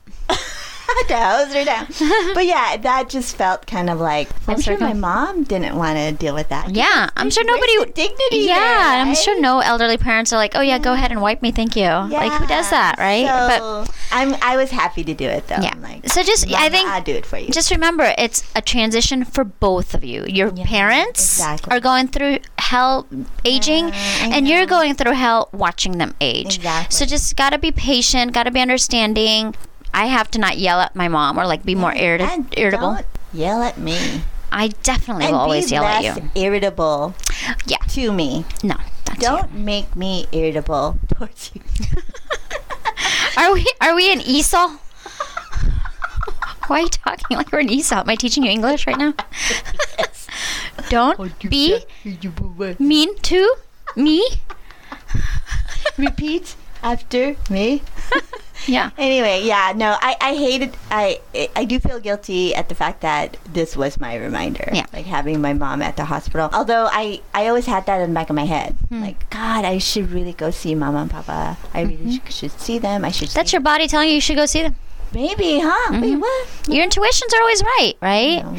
I 0.91 1.03
had 1.07 1.07
to 1.07 1.45
hose 1.45 1.53
her 1.55 1.65
down. 1.65 2.33
But 2.33 2.45
yeah, 2.45 2.77
that 2.77 3.09
just 3.09 3.35
felt 3.35 3.65
kind 3.67 3.89
of 3.89 3.99
like 3.99 4.29
I'm 4.47 4.59
sure 4.61 4.77
my 4.77 4.93
mom 4.93 5.43
didn't 5.43 5.75
want 5.75 5.97
to 5.97 6.11
deal 6.11 6.33
with 6.33 6.49
that. 6.49 6.69
Yeah, 6.71 7.09
I'm 7.15 7.29
sure 7.29 7.43
nobody. 7.43 7.77
the 7.79 7.85
dignity. 7.87 8.37
yeah, 8.47 8.55
there, 8.55 9.01
I'm 9.05 9.15
sure 9.15 9.39
no 9.39 9.59
elderly 9.59 9.97
parents 9.97 10.31
are 10.33 10.37
like, 10.37 10.53
oh 10.55 10.61
yeah, 10.61 10.77
go 10.79 10.93
ahead 10.93 11.11
and 11.11 11.21
wipe 11.21 11.41
me, 11.41 11.51
thank 11.51 11.75
you. 11.75 11.83
Like 11.87 12.31
who 12.33 12.47
does 12.47 12.69
that, 12.69 12.95
right? 12.99 13.25
So, 13.57 13.85
I'm 14.11 14.35
I 14.41 14.57
was 14.57 14.69
happy 14.71 15.03
to 15.03 15.13
do 15.13 15.25
it 15.25 15.47
though. 15.47 15.57
Yeah. 15.61 15.71
I'm 15.73 15.81
like, 15.81 16.07
So 16.09 16.23
just- 16.23 16.51
I 16.53 16.69
think- 16.69 16.87
I'll 16.89 17.01
do 17.01 17.13
it 17.13 17.25
for 17.25 17.37
you. 17.37 17.49
just 17.49 17.71
remember, 17.71 18.13
it's 18.17 18.43
a 18.55 18.61
transition 18.61 19.23
for 19.23 19.43
both 19.43 19.93
of 19.93 20.03
you. 20.03 20.25
Your 20.27 20.51
Yeah, 20.53 20.65
parents 20.65 21.21
exactly. 21.39 21.71
are 21.75 21.79
going 21.79 22.07
through 22.07 22.39
hell 22.59 23.07
aging, 23.45 23.89
Yeah, 23.89 24.29
and 24.35 24.47
you're 24.47 24.65
going 24.65 24.95
through 24.95 25.13
hell 25.13 25.49
watching 25.53 25.97
them 25.97 26.15
age. 26.21 26.57
Exactly. 26.57 26.95
So 26.95 27.05
just 27.05 27.35
gotta 27.35 27.57
be 27.57 27.71
patient, 27.71 28.33
gotta 28.33 28.51
be 28.51 28.59
understanding. 28.59 29.55
I 29.93 30.05
have 30.07 30.31
to 30.31 30.39
not 30.39 30.57
yell 30.57 30.79
at 30.79 30.95
my 30.95 31.07
mom 31.07 31.37
or 31.39 31.45
like 31.45 31.63
be 31.63 31.75
more 31.75 31.91
irrita- 31.93 32.21
And 32.27 32.53
irritable. 32.57 32.93
Don't 32.95 33.05
yell 33.33 33.61
at 33.61 33.77
me. 33.77 34.21
I 34.51 34.69
definitely 34.83 35.25
and 35.25 35.33
will 35.33 35.39
always 35.41 35.71
yell 35.71 35.83
at 35.83 36.03
less 36.03 36.17
you. 36.17 36.29
irritable 36.35 37.13
Yeah. 37.65 37.77
to 37.89 38.11
me. 38.11 38.45
No, 38.63 38.75
that's 39.05 39.19
Don't 39.19 39.53
make 39.53 39.95
me 39.95 40.27
irritable 40.31 40.97
towards 41.15 41.51
you. 41.53 41.61
Are 43.37 43.53
we 43.53 43.65
are 43.79 43.95
we 43.95 44.11
in 44.11 44.19
ESL? 44.19 44.77
Why 46.67 46.79
are 46.79 46.81
you 46.81 46.89
talking 46.89 47.37
like 47.37 47.51
we're 47.51 47.59
in 47.61 47.69
ESL? 47.69 48.01
Am 48.01 48.09
I 48.09 48.15
teaching 48.15 48.43
you 48.43 48.51
English 48.51 48.85
right 48.87 48.97
now? 48.97 49.13
yes. 49.97 50.27
Don't 50.89 51.17
be 51.49 51.79
mean 52.79 53.15
to 53.19 53.55
me. 53.95 54.27
Repeat 55.97 56.55
after 56.83 57.35
me. 57.49 57.83
Yeah. 58.67 58.91
Anyway, 58.97 59.41
yeah, 59.43 59.73
no, 59.75 59.97
I, 59.99 60.15
I 60.21 60.35
hated, 60.35 60.75
I, 60.89 61.19
I 61.55 61.65
do 61.65 61.79
feel 61.79 61.99
guilty 61.99 62.53
at 62.55 62.69
the 62.69 62.75
fact 62.75 63.01
that 63.01 63.37
this 63.51 63.75
was 63.75 63.99
my 63.99 64.15
reminder. 64.15 64.69
Yeah. 64.71 64.85
Like 64.93 65.05
having 65.05 65.41
my 65.41 65.53
mom 65.53 65.81
at 65.81 65.97
the 65.97 66.05
hospital. 66.05 66.49
Although 66.53 66.87
I, 66.91 67.21
I 67.33 67.47
always 67.47 67.65
had 67.65 67.85
that 67.85 68.01
in 68.01 68.09
the 68.09 68.13
back 68.13 68.29
of 68.29 68.35
my 68.35 68.45
head. 68.45 68.75
Hmm. 68.89 69.01
Like, 69.01 69.29
God, 69.29 69.65
I 69.65 69.77
should 69.77 70.11
really 70.11 70.33
go 70.33 70.51
see 70.51 70.75
mama 70.75 70.99
and 70.99 71.11
papa. 71.11 71.57
I 71.73 71.81
really 71.81 72.17
sh- 72.27 72.33
should 72.33 72.51
see 72.59 72.77
them. 72.77 73.03
I 73.05 73.11
should 73.11 73.29
Mm-hmm. 73.29 73.35
That's 73.35 73.53
your 73.53 73.61
body 73.61 73.87
telling 73.87 74.09
you 74.09 74.15
you 74.15 74.21
should 74.21 74.35
go 74.35 74.45
see 74.45 74.63
them. 74.63 74.75
Maybe, 75.13 75.59
huh? 75.61 75.89
Wait, 75.91 76.13
Mhm. 76.13 76.21
what? 76.21 76.47
Your 76.67 76.83
intuitions 76.83 77.33
are 77.33 77.41
always 77.41 77.61
right, 77.63 77.93
right? 78.01 78.43
No, 78.43 78.53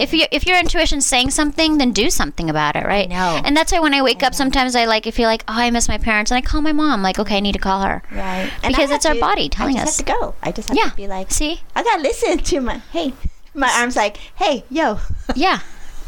If 0.00 0.14
you 0.14 0.26
if 0.30 0.46
your 0.46 0.58
intuition's 0.58 1.04
saying 1.06 1.30
something, 1.30 1.78
then 1.78 1.92
do 1.92 2.08
something 2.10 2.48
about 2.48 2.76
it, 2.76 2.86
right? 2.86 3.08
know. 3.08 3.40
And 3.44 3.56
that's 3.56 3.72
why 3.72 3.80
when 3.80 3.92
I 3.94 4.00
wake 4.02 4.22
up, 4.22 4.34
sometimes 4.34 4.74
I 4.74 4.86
like 4.86 5.06
I 5.06 5.10
feel 5.10 5.28
like 5.28 5.44
oh 5.48 5.52
I 5.54 5.70
miss 5.70 5.86
my 5.88 5.98
parents, 5.98 6.30
and 6.30 6.38
I 6.38 6.40
call 6.40 6.62
my 6.62 6.72
mom 6.72 7.02
like 7.02 7.18
okay 7.18 7.36
I 7.36 7.40
need 7.40 7.52
to 7.52 7.58
call 7.58 7.82
her. 7.82 8.02
Right. 8.10 8.50
And 8.62 8.74
Because 8.74 8.90
it's 8.90 9.04
have 9.04 9.16
our 9.16 9.20
body 9.20 9.48
telling 9.48 9.76
I 9.78 9.82
us. 9.82 9.96
just 9.96 10.08
have 10.08 10.18
to 10.18 10.24
go. 10.24 10.34
I 10.42 10.50
just 10.52 10.68
have 10.68 10.76
Yeah. 10.78 10.90
to 10.90 10.96
be 10.96 11.06
like, 11.06 11.30
See, 11.30 11.60
I 11.76 11.82
gotta 11.82 12.00
listen 12.02 12.38
to 12.38 12.60
my, 12.60 12.80
hey, 12.92 13.12
my 13.54 13.70
arm's 13.70 13.96
like, 13.96 14.16
hey, 14.36 14.64
yo. 14.70 15.00
yeah, 15.34 15.58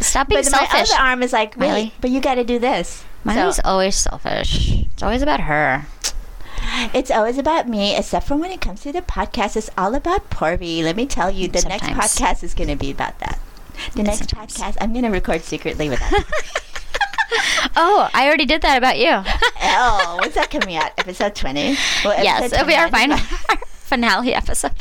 stop 0.00 0.28
being 0.28 0.42
but 0.42 0.50
my 0.52 0.58
selfish. 0.66 0.92
other 0.92 1.02
arm 1.02 1.22
is 1.22 1.32
like, 1.32 1.56
wait, 1.58 1.68
Miley. 1.68 1.94
but 2.00 2.10
you 2.10 2.20
gotta 2.20 2.44
do 2.44 2.58
this. 2.58 3.04
Miley's 3.24 3.56
So- 3.56 3.62
always 3.66 3.96
selfish. 3.96 4.70
It's 4.94 5.02
always 5.02 5.20
about 5.20 5.40
her. 5.40 5.84
It's 6.94 7.10
always 7.10 7.38
about 7.38 7.68
me, 7.68 7.96
except 7.96 8.26
for 8.26 8.36
when 8.36 8.50
it 8.50 8.60
comes 8.60 8.80
to 8.82 8.92
the 8.92 9.02
podcast. 9.02 9.56
It's 9.56 9.70
all 9.76 9.94
about 9.94 10.30
Porby. 10.30 10.82
Let 10.82 10.96
me 10.96 11.06
tell 11.06 11.30
you, 11.30 11.48
the 11.48 11.62
next 11.68 11.86
podcast 11.88 12.42
is 12.42 12.54
going 12.54 12.68
to 12.68 12.76
be 12.76 12.90
about 12.90 13.18
that. 13.20 13.38
The 13.94 14.02
next 14.02 14.30
Sometimes. 14.30 14.56
podcast, 14.56 14.76
I'm 14.80 14.92
going 14.92 15.04
to 15.04 15.10
record 15.10 15.42
secretly 15.42 15.88
with 15.88 16.00
that. 16.00 16.60
Oh, 17.76 18.08
I 18.12 18.26
already 18.26 18.46
did 18.46 18.62
that 18.62 18.78
about 18.78 18.98
you. 18.98 19.10
oh, 19.62 20.16
what's 20.20 20.34
that 20.34 20.50
coming 20.50 20.76
out? 20.76 20.92
Episode 20.98 21.34
20? 21.34 21.76
Well, 22.04 22.22
yes, 22.22 22.52
it'll 22.52 22.66
be 22.66 22.74
our 22.74 22.90
final 22.90 23.16
finale 23.66 24.34
episode. 24.34 24.72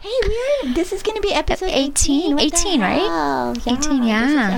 hey, 0.00 0.10
we're, 0.22 0.74
this 0.74 0.92
is 0.92 1.02
going 1.02 1.16
to 1.16 1.22
be 1.22 1.32
episode 1.32 1.70
18, 1.70 2.32
18. 2.32 2.34
What 2.34 2.42
18, 2.44 2.80
right? 2.80 2.98
hell? 2.98 3.50
18, 3.50 3.66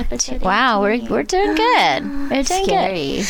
this 0.09 0.29
is 0.29 0.29
yeah. 0.31 0.39
Wow, 0.39 0.81
we're 0.83 1.01
we're 1.09 1.23
doing 1.23 1.55
good. 1.55 2.05
We're 2.31 2.43
doing 2.43 2.65
Scary. 2.65 3.23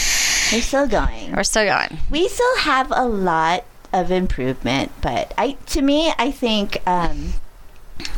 We're 0.52 0.62
still 0.62 0.86
going. 0.86 1.32
We're 1.34 1.44
still 1.44 1.64
going. 1.66 1.98
we 2.10 2.28
still 2.28 2.56
have 2.58 2.90
a 2.94 3.06
lot 3.06 3.64
of 3.92 4.10
improvement, 4.10 4.92
but 5.00 5.32
I, 5.38 5.52
to 5.66 5.82
me, 5.82 6.12
I 6.18 6.30
think 6.30 6.80
um, 6.86 7.34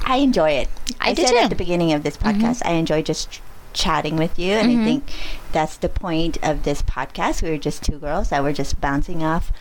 I 0.04 0.16
enjoy 0.16 0.50
it. 0.52 0.68
I 1.00 1.12
do 1.14 1.22
said 1.22 1.30
too. 1.32 1.38
at 1.38 1.50
the 1.50 1.56
beginning 1.56 1.92
of 1.92 2.02
this 2.02 2.16
podcast, 2.16 2.62
I 2.64 2.72
enjoy 2.72 3.02
just 3.02 3.30
ch- 3.30 3.40
chatting 3.72 4.16
with 4.16 4.38
you, 4.38 4.52
and 4.54 4.68
Mhm. 4.70 4.80
I 4.80 4.84
think 4.84 5.12
that's 5.52 5.76
the 5.76 5.88
point 5.88 6.38
of 6.42 6.64
this 6.64 6.82
podcast. 6.82 7.42
We 7.42 7.50
were 7.50 7.58
just 7.58 7.82
two 7.82 7.98
girls 7.98 8.28
that 8.30 8.42
were 8.42 8.52
just 8.52 8.80
bouncing 8.80 9.22
off 9.22 9.52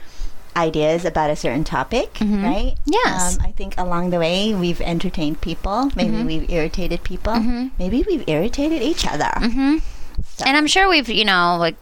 ideas 0.56 1.06
about 1.06 1.30
a 1.30 1.36
certain 1.36 1.64
topic, 1.64 2.16
Mhm. 2.16 2.44
right? 2.44 2.76
Yes. 2.86 3.38
Um, 3.38 3.46
I 3.46 3.52
think 3.52 3.76
along 3.78 4.10
the 4.10 4.20
way 4.20 4.54
we've 4.56 4.82
entertained 4.82 5.42
people. 5.42 5.92
Maybe 5.96 6.18
Mhm. 6.18 6.26
we've 6.26 6.50
irritated 6.50 7.04
people. 7.04 7.34
Mhm. 7.34 7.72
Maybe 7.80 8.04
we've 8.08 8.24
irritated 8.28 8.82
each 8.82 9.06
other. 9.08 9.32
hmm 9.40 9.78
So- 10.38 10.44
And 10.46 10.58
I'm 10.58 10.68
sure 10.68 10.90
we've 10.90 11.08
you 11.08 11.24
know 11.24 11.56
like 11.60 11.76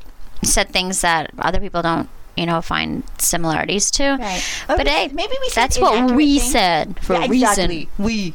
said 0.44 0.70
things 0.70 1.02
that 1.02 1.32
other 1.40 1.60
people 1.60 1.82
don't 1.82 2.10
you 2.36 2.46
know 2.46 2.62
find 2.62 3.04
similarities 3.18 3.90
to. 3.92 4.18
Right. 4.20 4.44
Or 4.70 4.78
But 4.78 4.86
we- 4.86 4.92
hey, 4.92 5.08
maybe 5.14 5.34
we 5.42 5.50
said 5.50 5.62
That's 5.64 5.80
what 5.80 6.12
we 6.12 6.40
things. 6.40 6.52
said 6.52 7.00
for 7.02 7.14
Yeah, 7.14 7.26
a 7.26 7.28
reason. 7.30 7.72
exactly. 7.72 7.90
We. 7.98 8.34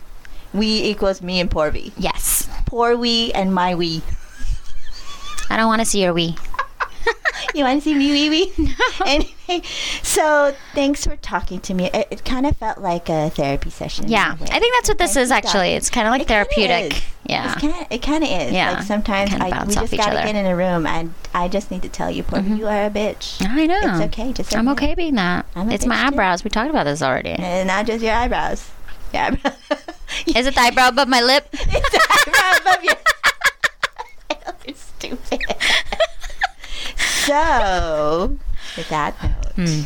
We 0.54 0.82
equals 0.84 1.22
me 1.22 1.40
and 1.40 1.50
poor 1.50 1.70
we. 1.70 1.92
Yes. 1.96 2.46
Poor 2.66 2.94
we 2.96 3.32
and 3.32 3.54
my 3.54 3.74
we. 3.74 4.02
I 5.48 5.56
don't 5.56 5.66
want 5.68 5.80
to 5.80 5.86
see 5.86 6.02
your 6.02 6.12
we. 6.12 6.36
You 7.54 7.64
want 7.64 7.82
to 7.82 7.84
see 7.84 7.94
me 7.94 8.10
wee 8.12 8.30
wee? 8.30 8.52
Anyway, 9.06 9.34
So 10.02 10.54
thanks 10.74 11.06
for 11.06 11.16
talking 11.16 11.60
to 11.60 11.74
me. 11.74 11.86
It, 11.92 12.08
it 12.10 12.24
kind 12.24 12.44
of 12.46 12.56
felt 12.56 12.78
like 12.78 13.08
a 13.08 13.30
therapy 13.30 13.70
session. 13.70 14.08
Yeah. 14.08 14.36
I 14.40 14.58
think 14.58 14.74
that's 14.74 14.88
what 14.88 14.98
this 14.98 15.16
is 15.16 15.30
actually. 15.30 15.70
It's 15.70 15.88
kind 15.90 16.06
of 16.06 16.10
like 16.12 16.22
It 16.22 16.28
therapeutic. 16.28 16.92
is. 16.92 17.02
Yeah. 17.24 17.52
It's 17.52 17.60
kinda, 17.60 17.86
it 17.90 18.02
kind 18.02 18.24
of 18.24 18.30
is. 18.30 18.52
Yeah, 18.52 18.72
Like 18.72 18.82
sometimes 18.82 19.32
I, 19.32 19.64
we 19.64 19.74
just 19.74 19.96
gotta 19.96 20.18
other. 20.18 20.26
get 20.26 20.36
in 20.36 20.44
a 20.46 20.54
room 20.56 20.86
and 20.86 21.14
I 21.34 21.48
just 21.48 21.70
need 21.70 21.82
to 21.82 21.88
tell 21.88 22.10
you, 22.10 22.22
Porter, 22.22 22.44
mm-hmm. 22.44 22.56
you 22.56 22.66
are 22.66 22.86
a 22.86 22.90
bitch. 22.90 23.40
I 23.46 23.66
know. 23.66 23.80
It's 23.82 24.00
okay. 24.06 24.32
Just 24.32 24.54
I'm 24.54 24.68
okay 24.68 24.94
being 24.94 25.14
that. 25.14 25.46
It's 25.56 25.86
my 25.86 25.96
bitch, 25.96 26.00
too. 26.00 26.06
eyebrows. 26.14 26.44
We 26.44 26.50
talked 26.50 26.70
about 26.70 26.84
this 26.84 27.00
already. 27.02 27.30
And 27.30 27.68
not 27.68 27.86
just 27.86 28.02
your 28.04 28.12
eyebrows. 28.14 28.70
Eyebrows. 29.14 29.54
Is 30.26 30.46
it 30.46 30.54
the 30.54 30.60
eyebrow 30.60 30.88
above 30.88 31.08
my 31.08 31.22
lip? 31.22 31.48
it's 31.52 31.90
the 31.90 32.00
eyebrow 32.10 32.70
above 32.72 32.84
your. 32.84 32.94
You're 34.66 34.76
stupid. 34.76 35.40
so, 36.96 38.36
with 38.76 38.88
that 38.90 39.14
note. 39.56 39.68
Hmm. 39.68 39.82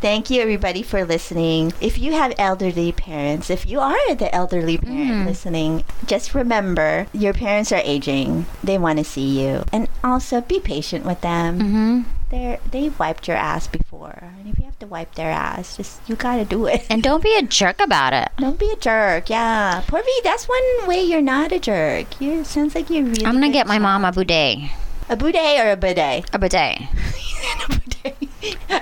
Thank 0.00 0.30
you, 0.30 0.40
everybody, 0.40 0.84
for 0.84 1.04
listening. 1.04 1.72
If 1.80 1.98
you 1.98 2.12
have 2.12 2.32
elderly 2.38 2.92
parents, 2.92 3.50
if 3.50 3.66
you 3.66 3.80
are 3.80 4.14
the 4.14 4.32
elderly 4.32 4.78
parent 4.78 5.10
Mm. 5.10 5.26
listening, 5.26 5.82
just 6.06 6.34
remember 6.36 7.08
your 7.12 7.32
parents 7.34 7.72
are 7.72 7.82
aging. 7.82 8.46
They 8.62 8.78
want 8.78 8.98
to 8.98 9.04
see 9.04 9.42
you. 9.42 9.64
And 9.72 9.88
also 10.04 10.40
be 10.40 10.60
patient 10.60 11.04
with 11.04 11.20
them. 11.20 11.58
hmm 11.60 12.00
They're, 12.30 12.58
they 12.70 12.90
wiped 12.90 13.26
your 13.26 13.38
ass 13.38 13.66
before. 13.66 14.22
And 14.38 14.46
if 14.52 14.58
you 14.60 14.66
have 14.66 14.78
to 14.78 14.86
wipe 14.86 15.16
their 15.16 15.32
ass, 15.32 15.76
just 15.78 15.98
you 16.06 16.14
got 16.14 16.36
to 16.36 16.44
do 16.44 16.66
it. 16.66 16.86
And 16.88 17.02
don't 17.02 17.22
be 17.24 17.34
a 17.34 17.42
jerk 17.42 17.80
about 17.80 18.12
it. 18.12 18.28
Don't 18.38 18.58
be 18.58 18.70
a 18.70 18.76
jerk. 18.76 19.28
Yeah. 19.28 19.82
Porby, 19.88 20.14
that's 20.22 20.46
one 20.46 20.86
way 20.86 21.02
you're 21.02 21.22
not 21.22 21.50
a 21.50 21.58
jerk. 21.58 22.20
You 22.20 22.44
sounds 22.44 22.76
like 22.76 22.88
you're 22.88 23.02
really 23.02 23.26
I'm 23.26 23.34
gonna 23.34 23.50
get 23.50 23.66
my 23.66 23.80
mom 23.80 24.04
a 24.04 24.12
boudet. 24.12 24.70
a 25.08 25.16
bidet 25.16 25.58
or 25.58 25.72
a 25.72 25.76
bidet. 25.76 26.30
A 26.32 26.38
bidet. 26.38 26.78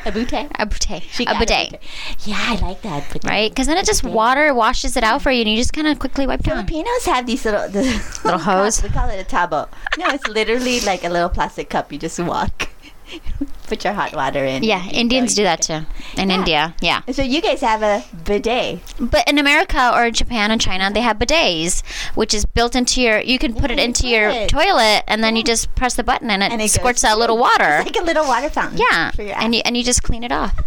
a 0.05 0.11
bidet. 0.11 0.11
A 0.11 0.13
bidet. 0.13 0.51
A 0.59 0.67
bidet. 0.67 1.03
She 1.11 1.25
a 1.25 1.33
got. 1.33 1.51
Yeah, 2.25 2.37
I 2.39 2.57
like 2.61 2.83
that. 2.83 3.25
Right? 3.25 3.51
Because 3.51 3.67
then 3.67 3.79
it 3.79 3.87
just 3.87 4.05
water 4.05 4.55
washes 4.55 4.97
it 4.97 5.05
out 5.05 5.23
for 5.23 5.31
you, 5.31 5.41
and 5.43 5.51
you 5.51 5.57
just 5.57 5.73
kind 5.73 5.87
of 5.87 5.99
quickly 5.99 6.27
wipe 6.27 6.43
down. 6.43 6.67
Filipinos 6.67 7.07
have 7.07 7.27
these 7.27 7.45
little 7.45 7.69
the, 7.69 7.83
Little 8.25 8.39
hose? 8.51 8.83
We 8.83 8.89
call 8.89 9.09
it 9.09 9.21
a 9.21 9.25
tabo. 9.25 9.69
No, 9.99 10.07
it's 10.09 10.27
literally 10.27 10.81
like 10.81 11.05
a 11.05 11.09
little 11.09 11.29
plastic 11.29 11.71
cup. 11.71 11.93
You 11.93 11.99
just 11.99 12.19
walk, 12.19 12.69
put 13.67 13.85
your 13.85 13.93
hot 13.93 14.15
water 14.15 14.45
in. 14.45 14.63
Yeah, 14.63 14.87
Indians 14.89 15.35
do 15.35 15.43
that 15.45 15.63
too. 15.63 15.81
In 16.17 16.31
Yeah. 16.31 16.35
India, 16.37 16.75
yeah. 16.81 17.01
So 17.13 17.23
you 17.23 17.41
guys 17.43 17.61
have 17.61 17.83
a 17.83 18.05
bidet. 18.25 18.81
But 18.99 19.29
in 19.29 19.39
America 19.39 19.91
or 19.95 20.11
Japan 20.11 20.51
and 20.51 20.61
China, 20.61 20.91
they 20.93 21.01
have 21.03 21.19
bidets, 21.19 21.85
which 22.15 22.33
is 22.35 22.45
built 22.45 22.75
into 22.75 23.01
your. 23.03 23.21
You 23.21 23.39
can 23.39 23.55
put 23.55 23.71
Yeah, 23.71 23.77
it 23.77 23.81
oh 23.81 23.85
into 23.85 24.03
put 24.03 24.11
your 24.11 24.47
toilet, 24.49 25.05
and 25.07 25.23
then 25.23 25.37
you 25.37 25.43
just 25.43 25.75
press 25.75 25.95
the 25.95 26.05
button, 26.05 26.31
and 26.31 26.43
it, 26.43 26.53
And 26.53 26.61
it 26.63 26.71
squirts 26.71 27.05
out 27.05 27.19
little 27.19 27.39
water. 27.49 27.79
It's 27.85 27.87
like 27.97 28.03
a 28.03 28.07
little 28.07 28.27
water 28.27 28.49
fountain. 28.51 28.79
yeah, 28.79 29.11
and 29.19 29.55
you 29.55 29.63
and 29.65 29.77
you 29.77 29.83
just 29.85 30.03
clean 30.03 30.23
it 30.25 30.33
off. 30.33 30.55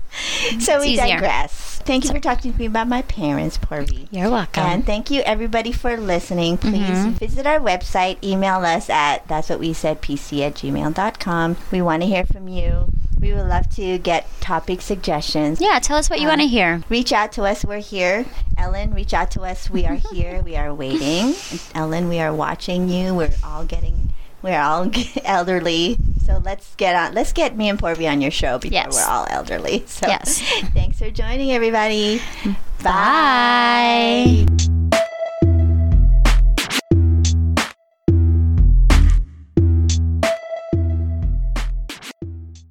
So 0.59 0.77
It's 0.77 0.85
we 0.85 0.91
easier. 0.93 1.05
digress. 1.19 1.78
Thank 1.89 2.03
you 2.05 2.11
for 2.11 2.19
talking 2.19 2.53
to 2.53 2.59
me 2.59 2.67
about 2.67 2.87
my 2.87 3.01
parents, 3.01 3.57
Porby. 3.57 4.07
You're 4.11 4.29
welcome. 4.29 4.61
And 4.63 4.85
thank 4.85 5.09
you 5.09 5.23
everybody 5.23 5.71
for 5.71 5.97
listening. 5.97 6.55
Please 6.59 6.85
Mhm. 6.87 7.13
visit 7.13 7.47
our 7.47 7.57
website, 7.59 8.23
email 8.23 8.63
us 8.63 8.91
at 8.91 9.27
that's 9.27 9.49
what 9.49 9.57
we 9.59 9.73
said 9.73 9.99
pc 9.99 10.43
at 10.45 10.53
gmail.com. 10.53 11.57
We 11.71 11.81
want 11.81 12.03
to 12.03 12.07
hear 12.07 12.27
from 12.27 12.47
you. 12.47 12.89
We 13.19 13.33
would 13.33 13.47
love 13.49 13.69
to 13.71 13.97
get 13.97 14.27
topic 14.39 14.83
suggestions. 14.83 15.59
yeah, 15.59 15.79
tell 15.79 15.97
us 15.97 16.11
what 16.11 16.19
you 16.19 16.27
Um, 16.27 16.33
want 16.37 16.41
to 16.41 16.47
hear. 16.47 16.83
Reach 16.89 17.11
out 17.11 17.31
to 17.33 17.43
us. 17.45 17.65
We're 17.65 17.79
here. 17.79 18.25
Ellen, 18.55 18.93
reach 18.93 19.15
out 19.15 19.31
to 19.31 19.41
us. 19.41 19.67
We 19.67 19.87
are 19.87 19.97
here. 20.13 20.43
we 20.45 20.55
are 20.55 20.71
waiting. 20.71 21.33
Ellen, 21.73 22.07
we 22.07 22.19
are 22.19 22.31
watching 22.31 22.87
you. 22.89 23.15
We're 23.15 23.33
all 23.43 23.63
getting 23.63 24.13
we're 24.43 24.59
all 24.61 24.89
elderly. 25.25 25.97
So 26.29 26.39
let's 26.45 26.75
get 26.75 26.95
on 26.95 27.15
let's 27.15 27.33
get 27.33 27.57
me 27.57 27.69
and 27.69 27.79
Porby 27.79 28.07
on 28.07 28.21
your 28.21 28.29
show 28.29 28.59
before 28.59 28.73
Yes. 28.75 28.93
we're 28.93 29.11
all 29.11 29.25
elderly. 29.31 29.83
So 29.87 30.05
Yes. 30.07 30.39
thanks 30.75 30.99
for 30.99 31.09
joining 31.09 31.51
everybody. 31.53 32.21
Bye. 32.83 34.45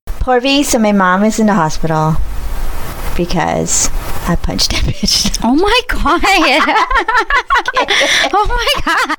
Porby, 0.07 0.62
so 0.64 0.79
my 0.79 0.92
mom 0.92 1.25
is 1.25 1.40
in 1.40 1.47
the 1.47 1.55
hospital 1.55 2.14
because 3.16 3.88
I 4.29 4.37
punched 4.37 4.71
that 4.71 4.83
bitch. 4.85 5.37
Oh 5.42 5.57
my 5.57 5.81
god! 5.88 6.21
oh 8.33 8.47
my 8.49 8.83
god! 8.85 9.18